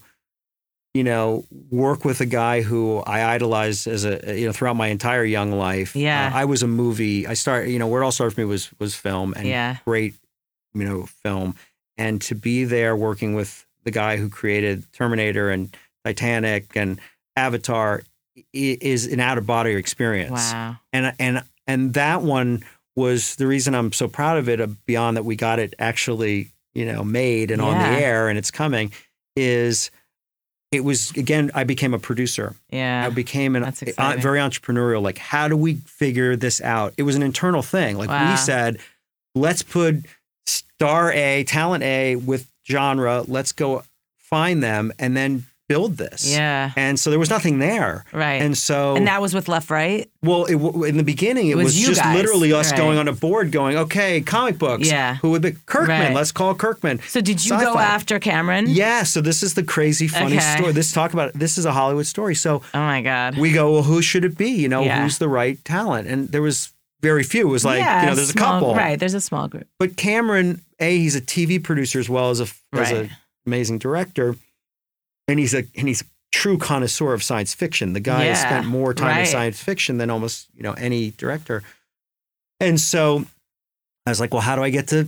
[0.94, 4.88] you know work with a guy who i idolized as a you know throughout my
[4.98, 6.28] entire young life Yeah.
[6.34, 8.46] uh, i was a movie i started you know where it all started for me
[8.46, 9.76] was was film and Yeah.
[9.86, 10.14] great
[10.80, 11.56] you know film
[11.98, 15.76] and to be there working with the guy who created terminator and
[16.06, 17.00] titanic and
[17.36, 18.04] avatar
[18.54, 20.78] is an out of body experience Wow.
[20.94, 22.64] and and and that one
[22.96, 24.60] was the reason I'm so proud of it.
[24.62, 28.40] uh, Beyond that, we got it actually, you know, made and on the air, and
[28.40, 28.92] it's coming.
[29.36, 29.92] Is
[30.72, 31.52] it was again?
[31.54, 32.56] I became a producer.
[32.70, 35.02] Yeah i became an uh, very entrepreneurial.
[35.02, 36.94] Like, how do we figure this out?
[36.98, 37.98] It was an internal thing.
[37.98, 38.32] Like Wow.
[38.32, 38.78] we said,
[39.36, 40.06] let's put
[40.48, 43.24] star A, talent A with genre.
[43.28, 43.84] Let's go
[44.18, 46.26] find them and then build this.
[46.32, 46.72] Yeah.
[46.78, 48.06] And so there was nothing there.
[48.14, 48.42] Right.
[48.42, 50.10] And so And that was with Left Right.
[50.24, 50.56] well, it,
[50.88, 52.78] in the beginning, it, It was was, just guys, literally us right.
[52.78, 54.88] going on a board, going, "Okay, comic books.
[54.88, 55.16] Yeah.
[55.16, 56.00] who would be Kirkman?
[56.00, 56.14] Right.
[56.14, 57.84] Let's call Kirkman." So did you go Sci-fi.
[57.84, 58.68] after Cameron?
[58.70, 59.04] Yeah.
[59.04, 60.56] So this is the crazy, funny Okay.
[60.58, 60.72] story.
[60.72, 61.40] This talk about it.
[61.40, 62.36] this is a Hollywood story.
[62.36, 63.38] So Oh my God.
[63.38, 64.50] we go, "Well, who should it be?
[64.52, 65.04] You know, Yeah.
[65.04, 66.70] who's the right talent?" And there was
[67.02, 67.48] very few.
[67.48, 69.00] It was like, yeah, you know, there's small- a couple, Right.
[69.00, 69.68] There's a small group.
[69.80, 72.94] But Cameron, a he's a TV producer as well as a as Right.
[73.06, 73.10] a
[73.46, 74.36] amazing director,
[75.28, 77.94] and he's a and he's a true connoisseur of science fiction.
[77.94, 81.64] The guy has spent more time in science fiction than almost you know any director.
[82.60, 83.26] And so
[84.06, 85.08] I was like, well, how do I get to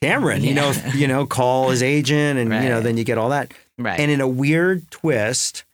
[0.00, 0.42] Cameron?
[0.42, 3.52] You know, you know, call his agent, and you know, then you get all that.
[3.78, 3.98] Right.
[4.00, 5.64] And in a weird twist,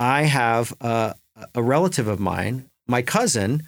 [0.00, 1.14] I have a,
[1.54, 3.62] a relative of mine, my cousin,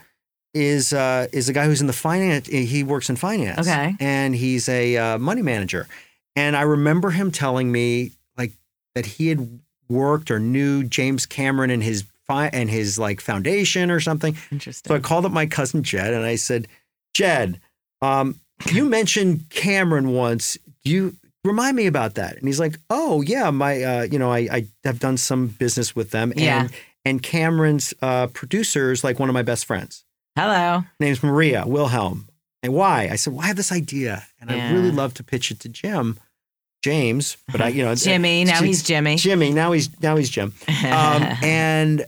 [0.54, 2.46] is uh, is a guy who's in the finance.
[2.46, 3.60] He works in finance.
[3.66, 3.94] Okay.
[4.00, 5.86] and he's a uh, money manager.
[6.34, 8.52] And I remember him telling me like
[8.94, 13.90] that he had worked or knew James Cameron and his fi- and his like foundation
[13.90, 14.36] or something.
[14.50, 14.90] Interesting.
[14.90, 16.68] So I called up my cousin Jed and I said,
[17.14, 17.60] Jed,
[18.02, 18.40] um,
[18.72, 20.58] you mentioned Cameron once.
[20.84, 22.36] Do you remind me about that?
[22.36, 25.94] And he's like, Oh yeah, my uh, you know, I, I have done some business
[25.96, 26.32] with them.
[26.36, 26.62] Yeah.
[26.62, 26.70] And
[27.04, 30.04] and Cameron's uh, producer is like one of my best friends.
[30.36, 30.84] Hello.
[31.00, 32.28] Name's Maria Wilhelm.
[32.62, 33.08] And why?
[33.10, 34.68] I said, Well, I have this idea and Yeah.
[34.68, 36.18] I really love to pitch it to Jim.
[36.82, 38.44] James, but I, you know, Jimmy.
[38.44, 39.16] Now he's Jimmy.
[39.16, 39.50] Jimmy.
[39.52, 40.52] Now he's now he's Jim.
[40.68, 42.04] Um, and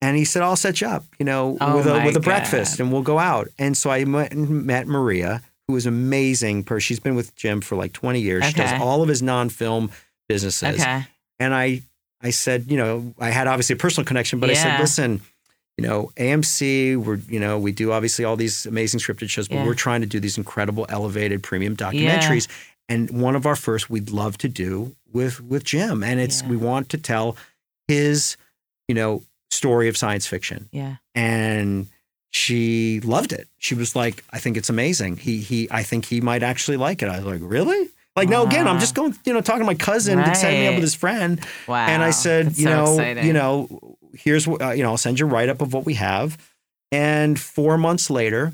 [0.00, 2.24] and he said, "I'll set you up, you know, Oh with a with a God.
[2.24, 6.64] breakfast, and we'll go out." And so I met, met Maria, who is amazing.
[6.64, 6.80] person.
[6.80, 8.44] She's been with Jim for like twenty years.
[8.46, 9.90] She does all of his non-film
[10.28, 10.80] businesses.
[10.80, 11.04] okay.
[11.38, 11.82] And I
[12.22, 15.20] I said, you know, I had obviously a personal connection, but I said, listen.
[15.78, 19.56] You know, AMC, we're, you know, we do obviously all these amazing scripted shows, but
[19.56, 19.66] Yeah.
[19.66, 22.46] we're trying to do these incredible elevated premium documentaries.
[22.88, 26.02] And one of our first we'd love to do with with Jim.
[26.04, 26.48] And it's Yeah.
[26.48, 27.36] we want to tell
[27.88, 28.36] his,
[28.86, 30.68] you know, story of science fiction.
[30.72, 30.96] Yeah.
[31.14, 31.86] And
[32.30, 33.48] she loved it.
[33.58, 35.16] She was like, I think it's amazing.
[35.18, 37.08] He he I think he might actually like it.
[37.08, 37.88] I was like, Really?
[38.14, 40.66] Like, no, again, I'm just going, you know, talking to my cousin that set me
[40.66, 41.40] up with his friend.
[41.66, 41.86] Wow.
[41.86, 43.26] And I said, That's you so know, exciting.
[43.26, 45.84] you know, here's what, uh, you know, I'll send you a write up of what
[45.84, 46.36] we have.
[46.90, 48.52] And four months later,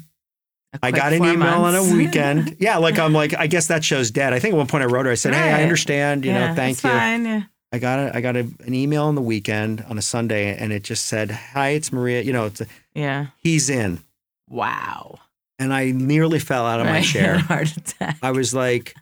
[0.83, 2.57] I got an email on a weekend.
[2.61, 4.33] yeah, like I'm like, I guess that show's dead.
[4.33, 5.13] I think at one point I wrote her.
[5.13, 6.25] I said, "Hey, I understand.
[6.25, 7.49] You Yeah, know, thank you." Fine.
[7.73, 10.73] I got a, I got a, an email on the weekend on a Sunday, and
[10.73, 13.27] it just said, "Hi, it's Maria." You know, it's a, yeah.
[13.39, 14.01] he's in,
[14.49, 15.19] Wow.
[15.59, 17.39] and I nearly fell out of my chair.
[17.39, 18.19] Heart attack.
[18.23, 18.95] I was like,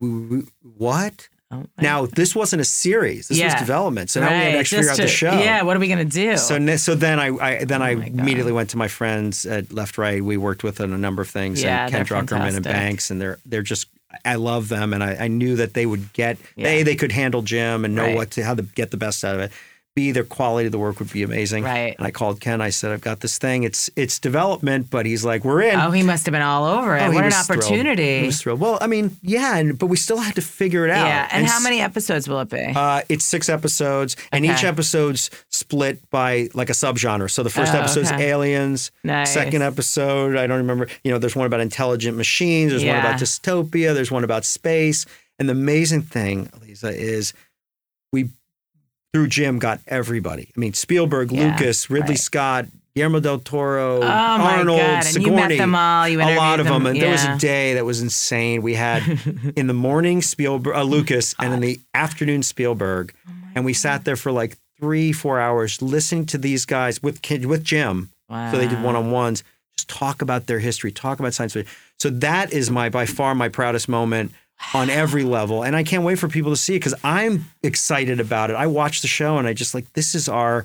[0.00, 0.46] "W- w-
[0.76, 3.28] "What?" Oh, Now this wasn't a series.
[3.28, 4.10] This was development.
[4.10, 5.32] So now we had to Right, actually figure out just the show.
[5.38, 6.36] Yeah, what are we gonna do?
[6.38, 8.06] So so then I, I then oh I Oh God.
[8.08, 10.22] immediately went to my friends at Left Right.
[10.24, 11.62] We worked with on a number of things.
[11.62, 12.64] Yeah, and Ken Druckerman and.
[12.64, 13.88] Banks, and they're they're just
[14.24, 16.68] I love them, and I, I knew that they would get Yeah.
[16.68, 18.16] a they could handle Jim and know Right.
[18.16, 19.52] what to how to get the best out of it.
[19.94, 21.64] B their quality of the work would be amazing.
[21.64, 21.94] Right.
[21.98, 22.62] And I called Ken.
[22.62, 23.64] I said I've got this thing.
[23.64, 25.78] It's it's development, but he's like we're in.
[25.78, 27.02] oh, he must have been all over it.
[27.02, 27.62] Oh, what an was thrilled.
[27.62, 28.20] opportunity.
[28.20, 28.58] He was thrilled.
[28.60, 31.06] Well, I mean, yeah, and, but we still had to figure it out.
[31.06, 31.28] yeah.
[31.30, 32.72] And, how s- many episodes will it be?
[32.74, 37.30] uh, it's six episodes, and each episode's split by like a subgenre.
[37.30, 38.30] So the first Oh, episode's okay.
[38.30, 38.92] aliens.
[39.04, 39.32] nice.
[39.34, 40.88] Second episode, I don't remember.
[41.04, 42.70] You know, there's one about intelligent machines.
[42.72, 43.92] There's one about dystopia.
[43.92, 45.04] There's one about space.
[45.38, 47.34] And the amazing thing, Lisa, is
[48.12, 48.30] we
[49.12, 50.50] through Jim got everybody.
[50.56, 52.18] I mean, Spielberg, Yeah, Lucas, Ridley right.
[52.18, 55.04] Scott, Guillermo del Toro, Oh Arnold, god!
[55.04, 56.08] Sigourney you met them all.
[56.08, 56.84] You a lot of them.
[56.84, 56.92] them.
[56.92, 58.60] And there was a day that was insane.
[58.62, 59.02] We had
[59.56, 64.04] in the morning Spielberg, uh, Lucas, and in the afternoon Spielberg, Oh and we sat
[64.04, 68.10] there for like three, four hours listening to these guys with with Jim.
[68.30, 69.44] So they did one on ones,
[69.76, 71.70] just talk about their history, talk about science fiction.
[71.98, 74.32] So that is my by far my proudest moment
[74.74, 78.20] on every level, and I can't wait for people to see it because I'm excited
[78.20, 78.54] about it.
[78.56, 80.64] I watch the show and I just like this is our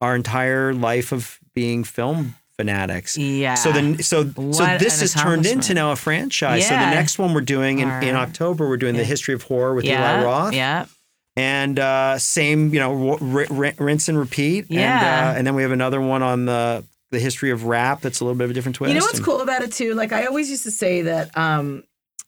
[0.00, 3.16] our entire life of being film fanatics.
[3.16, 3.54] Yeah.
[3.54, 6.66] So then, so so this an has turned into now a franchise.
[6.68, 9.74] So the next one we're doing in, in October, we're doing the history of horror
[9.74, 10.16] with yeah.
[10.20, 10.86] Eli Roth, Yeah.
[11.36, 14.66] and uh, same, you know, r- r- rinse and repeat.
[14.70, 15.30] And, Yeah.
[15.34, 18.00] uh, and then we have another one on the the history of rap.
[18.00, 18.92] That's a little bit of a different twist.
[18.92, 19.94] You know what's And- cool about it too?
[19.94, 21.84] Like I always used to say that um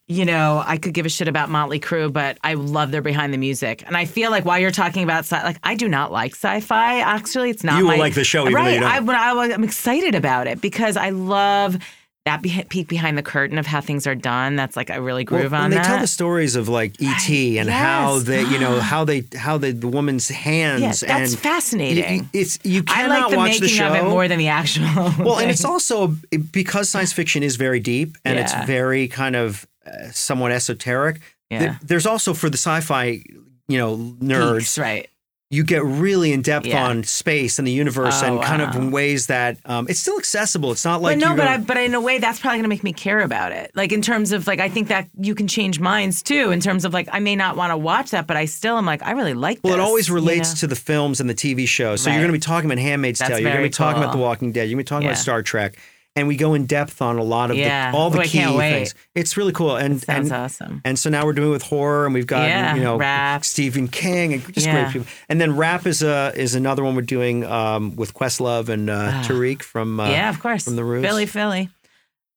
[0.06, 3.32] you know, I could give a shit about Motley Crue, but I love their behind
[3.32, 3.82] the music.
[3.86, 7.00] And I feel like while you're talking about sci- like I do not like sci-fi.
[7.00, 8.82] Actually, it's not You will my, like the show right.
[8.82, 11.78] I, when I, I'm excited about it because I love
[12.26, 14.56] that be- peek behind the curtain of how things are done.
[14.56, 15.84] That's like I really Well, groove on and they that.
[15.86, 19.72] tell the stories of like ET and how they, you know, how they, how they,
[19.72, 20.80] the woman's hands.
[20.82, 20.88] yeah,
[21.18, 22.22] that's and fascinating.
[22.24, 24.38] y- It's you I cannot like the watch making the show of it more than
[24.38, 24.84] the actual.
[25.18, 26.14] Well, and it's also
[26.52, 31.20] because science fiction is very deep and it's very kind of uh, somewhat esoteric.
[31.50, 31.76] yeah.
[31.82, 33.22] there's also for the sci-fi,
[33.68, 35.08] you know, nerds, Peaks, right?
[35.50, 36.84] you get really in depth Yeah.
[36.84, 40.18] on space and the universe Oh, and kind of in ways that um, it's still
[40.18, 40.72] accessible.
[40.72, 42.56] It's not like but no, you're but gonna- I, but in a way, that's probably
[42.56, 43.70] going to make me care about it.
[43.74, 46.50] Like in terms of like, I think that you can change minds too.
[46.50, 48.86] In terms of like, I may not want to watch that, but I still am
[48.86, 49.60] like, I really like.
[49.62, 50.60] Well, it this, always you relates know?
[50.60, 52.00] to the films and the TV shows.
[52.02, 53.38] So you're going to be talking about Handmaid's That's Tale.
[53.40, 54.12] You're going to be talking about.
[54.12, 54.62] The Walking Dead.
[54.68, 55.76] You're going to be talking about Star Trek.
[56.16, 57.90] And we go in depth on a lot of Yeah.
[57.90, 58.94] the, all the Oh, key things.
[59.16, 59.74] It's really cool.
[59.76, 60.80] And Sounds and, awesome.
[60.84, 63.44] and so now we're doing it with horror, and we've got Yeah, you know rap.
[63.44, 64.82] Stephen King and just Yeah.
[64.84, 65.08] great people.
[65.28, 69.10] And then rap is a is another one we're doing um, with Questlove and uh,
[69.12, 69.24] Ah.
[69.26, 70.64] Tariq from uh, yeah, of course.
[70.64, 71.04] from the Roots.
[71.08, 71.68] Philly, Philly.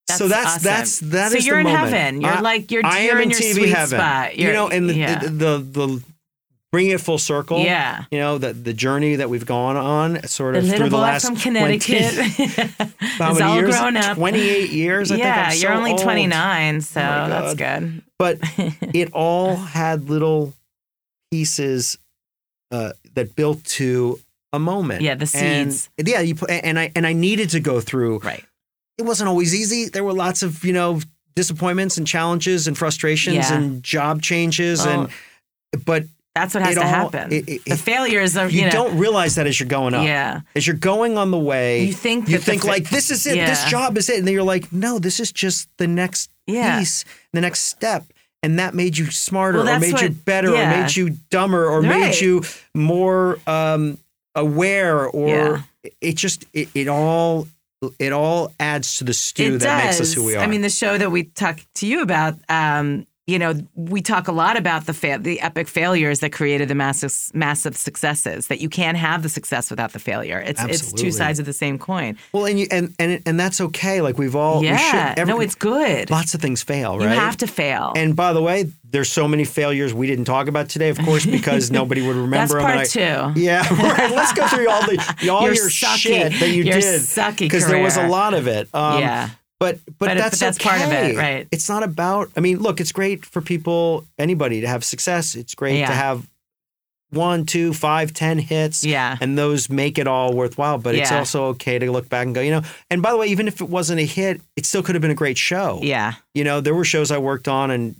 [0.09, 0.63] so that's awesome.
[0.63, 1.93] that's that so is you're the in moment.
[1.93, 2.21] heaven.
[2.21, 3.99] You're I- like you're, I you're am in in your TV sweet heaven.
[3.99, 4.35] spot.
[4.37, 5.19] you You're, know, and the, yeah.
[5.19, 6.03] the, the the
[6.71, 7.59] bringing it full circle.
[7.59, 8.05] Yeah.
[8.11, 11.25] You know, the the journey that we've gone on sort of little through the last
[11.25, 12.13] from Connecticut
[12.99, 13.75] how is many all years?
[13.77, 14.17] grown up.
[14.17, 15.11] 28 years.
[15.11, 16.01] I think yeah, I'm so you're only old.
[16.01, 18.01] 29, so Oh that's good.
[18.19, 18.39] But
[18.93, 20.53] it all had little
[21.31, 21.97] pieces
[22.71, 24.19] uh, that built to
[24.53, 25.01] a moment.
[25.01, 28.19] Yeah, the And- yeah, you and I and I needed to go through.
[28.19, 28.43] Right.
[28.97, 29.89] It wasn't always easy.
[29.89, 30.99] There were lots of you know
[31.35, 33.53] disappointments and challenges and frustrations Yeah.
[33.53, 35.09] and job changes and
[35.85, 36.05] but
[36.39, 37.31] That's what has to all- happen.
[37.31, 39.93] it- it- the it- failures are, you, you, know, don't realize that as you're going
[39.93, 40.03] up.
[40.05, 40.41] Yeah.
[40.55, 43.35] As you're going on the way, You think you think fa- like this is it.
[43.35, 46.79] This job is it, and then you're like, no, this is just the next Yeah.
[46.79, 48.03] piece, the next step.
[48.43, 50.79] And that made you smarter, Well, or made you better, yeah.
[50.79, 51.99] or made you dumber, or Right.
[51.99, 53.97] made you more um,
[54.35, 55.27] aware, or
[55.83, 55.91] Yeah.
[56.01, 57.47] it just it, it all
[57.99, 59.99] it all adds to the stew it that does.
[59.99, 60.39] makes us who we are.
[60.43, 64.29] I mean, the show that we talk to you about, um, you know, we talk
[64.29, 68.47] a lot about the fa- the epic failures that created the massive massive successes.
[68.47, 70.39] That you can't have the success without the failure.
[70.39, 72.17] It's it's two sides of the same coin.
[72.31, 73.99] well, and you and and and that's okay.
[74.01, 76.09] Like we've all we yeah, should, every- no, it's good.
[76.09, 77.15] lots of things fail, you right?
[77.19, 77.91] have to fail.
[77.97, 81.25] And by the way, there's so many failures we didn't talk about today, of course,
[81.25, 83.03] because nobody would remember That's them.
[83.03, 83.41] part and two.
[83.41, 84.09] Yeah, right.
[84.09, 87.39] Let's go through all the all Your your, sucky- shit that you your did sucky
[87.39, 88.69] because there was a lot of it.
[88.73, 89.29] Um, Yeah.
[89.59, 91.17] But but, But that's but that's part of it, okay.
[91.17, 91.47] right.
[91.51, 92.29] It's not about.
[92.37, 95.35] I mean, look, it's great for people, anybody, to have success.
[95.35, 95.87] It's great Yeah.
[95.87, 96.27] to have
[97.09, 98.83] one, two, five, ten hits.
[98.83, 99.17] Yeah.
[99.21, 100.77] and those make it all worthwhile.
[100.77, 102.61] But it's also okay to look back and go, you know.
[102.89, 105.11] And by the way, even if it wasn't a hit, it still could have been
[105.11, 105.79] a great show.
[105.81, 107.95] yeah, You know, there were shows I worked on and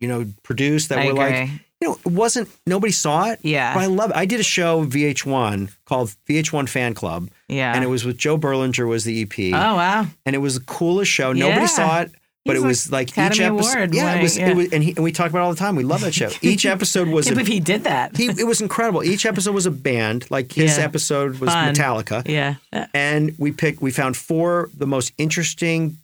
[0.00, 1.60] you know produced that I were like agree.
[1.86, 3.38] You know, it wasn't nobody saw it.
[3.42, 3.74] Yeah.
[3.74, 4.16] But I love it.
[4.16, 7.28] I did a show VH1 called VH1 Fan Club.
[7.48, 7.74] yeah.
[7.74, 9.38] And it was with Joe Berlinger was the EP.
[9.54, 11.32] oh wow, And it was the coolest show.
[11.32, 11.66] Nobody Yeah.
[11.66, 12.10] saw it.
[12.44, 13.48] But He's it was like each episode.
[13.48, 14.50] Award yeah, it was, yeah.
[14.50, 15.74] it was and, he, and we talk about it all the time.
[15.74, 16.30] We love that show.
[16.42, 18.16] Each episode was can't a, believe he did that.
[18.16, 19.02] he, it was incredible.
[19.02, 20.30] Each episode was a band.
[20.30, 20.84] Like his Yeah.
[20.84, 21.74] episode was Fun.
[21.74, 22.22] Metallica.
[22.28, 22.54] yeah,
[22.94, 25.96] And we picked we found four the most interesting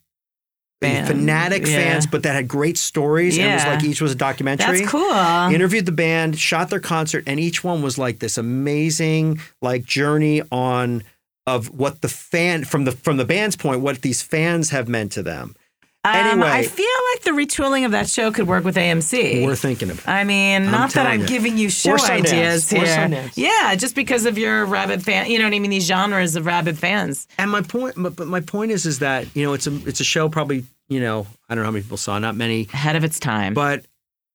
[0.83, 1.77] Band, fanatic yeah.
[1.77, 3.39] fans, but that had great stories.
[3.39, 4.79] And it was like each was a documentary.
[4.79, 5.11] that's cool.
[5.51, 10.43] interviewed the band, shot their concert, and each one was like this amazing like journey
[10.51, 11.03] on
[11.47, 15.13] of what the fan from the from the band's point, what these fans have meant
[15.13, 15.57] to them.
[16.05, 16.49] Um, Anyway.
[16.49, 19.45] I feel like the retooling of that show could work with AMC.
[19.47, 20.09] We're thinking of it.
[20.09, 21.27] I mean, not that I'm you.
[21.29, 23.31] giving you show ideas here.
[23.35, 25.71] Yeah, just because of your rabid fan, you know what I mean?
[25.71, 27.29] These genres of rabid fans.
[27.39, 30.05] And my point, but my point is, is that you know it's a it's a
[30.05, 33.05] show probably you know I don't know how many people saw, not many, Ahead of
[33.05, 33.55] its time.
[33.55, 33.85] but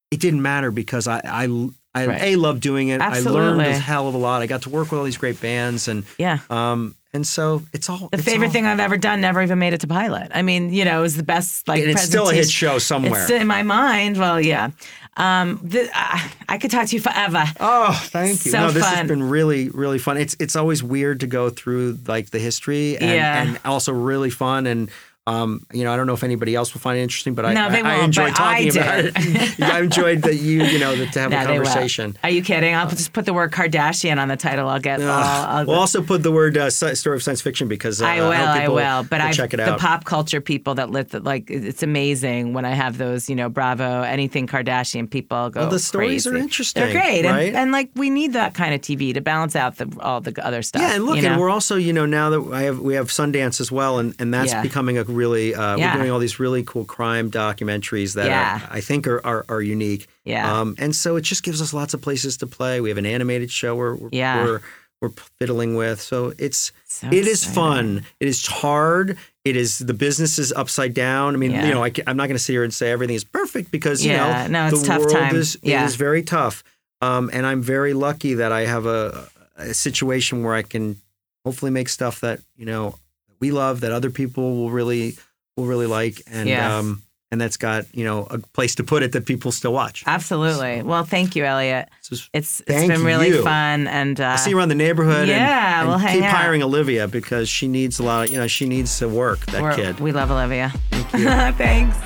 [0.10, 2.22] it didn't matter because I I, I Right.
[2.22, 3.02] a love doing it.
[3.02, 3.66] I learned Absolutely.
[3.66, 4.42] a hell of a lot.
[4.42, 6.40] I got to work with all these great bands, and yeah.
[6.50, 9.82] um and so it's all The favorite thing I've ever done never even made it
[9.82, 10.32] to pilot.
[10.34, 13.24] I mean, you know, it was the best like it's still a hit show somewhere.
[13.24, 14.18] It's in my mind.
[14.18, 14.70] Well, yeah.
[15.18, 17.44] Um, the, I I could talk to you forever.
[17.60, 18.52] Oh, thank you.
[18.52, 18.96] So no, this fun.
[18.96, 20.18] has been really, really fun.
[20.18, 23.42] It's it's always weird to go through like the history and, Yeah.
[23.42, 24.92] and also really fun and
[25.28, 27.54] um, you know, I don't know if anybody else will find it interesting, but I,
[27.54, 29.60] No, I, I enjoy talking I about it.
[29.62, 32.18] I enjoyed that you, you know, that to have No, a conversation.
[32.24, 32.74] Are you kidding?
[32.74, 34.70] I'll just put the word Kardashian on the title.
[34.70, 35.10] I'll get all.
[35.10, 38.32] I'll, we'll also put the word uh, story of science fiction because uh, I will,
[38.32, 39.04] I will.
[39.04, 39.78] But I check it out.
[39.78, 43.36] the pop culture people that lit the, like it's amazing when I have those, you
[43.36, 45.62] know, Bravo, anything Kardashian people go.
[45.62, 46.30] Well, the stories crazy.
[46.38, 47.48] are interesting, They're great, right?
[47.50, 50.34] and, and like we need that kind of TV to balance out the all the
[50.46, 50.82] other stuff.
[50.82, 51.32] Yeah, and look, you know?
[51.34, 54.16] and we're also, you know, now that I have we have Sundance as well, and,
[54.20, 54.62] and that's Yeah.
[54.62, 55.94] becoming a really uh, Yeah.
[55.96, 58.62] we're doing all these really cool crime documentaries that Yeah.
[58.70, 60.08] are, I think are, are are unique.
[60.24, 60.60] Yeah.
[60.62, 62.80] Um, and so it just gives us lots of places to play.
[62.82, 64.44] We have an animated show where we're Yeah.
[64.46, 64.62] we're,
[65.02, 66.00] we're fiddling with.
[66.02, 68.06] So it's So it is fun.
[68.20, 69.18] It is hard.
[69.46, 71.34] It is the business is upside down.
[71.36, 73.24] I mean, you know, I, am not going to sit here and say everything is
[73.24, 75.36] perfect because you no, know it's the tough world time.
[75.36, 75.84] is Yeah.
[75.84, 76.64] it is very tough.
[77.02, 80.98] Um, and I'm very lucky that I have a, a situation where I can
[81.46, 82.96] hopefully make stuff that you know
[83.40, 85.18] we love that other people will really
[85.56, 86.78] will really like and Yeah.
[86.78, 90.04] um, and that's got you know a place to put it that people still watch.
[90.08, 90.82] Absolutely.
[90.84, 91.90] Well, thank you, Elliot.
[92.02, 93.44] So it's- It's been really you.
[93.44, 95.28] fun, and uh, I'll see you around the neighborhood.
[95.28, 96.36] and- yeah, and, we'll hang keep out.
[96.36, 98.26] hiring Olivia because she needs a lot.
[98.26, 99.46] Of, you know, she needs to work.
[99.48, 100.00] That we're- kid.
[100.00, 100.72] we love Olivia.
[100.92, 101.26] Thank you.
[101.58, 101.98] Thanks.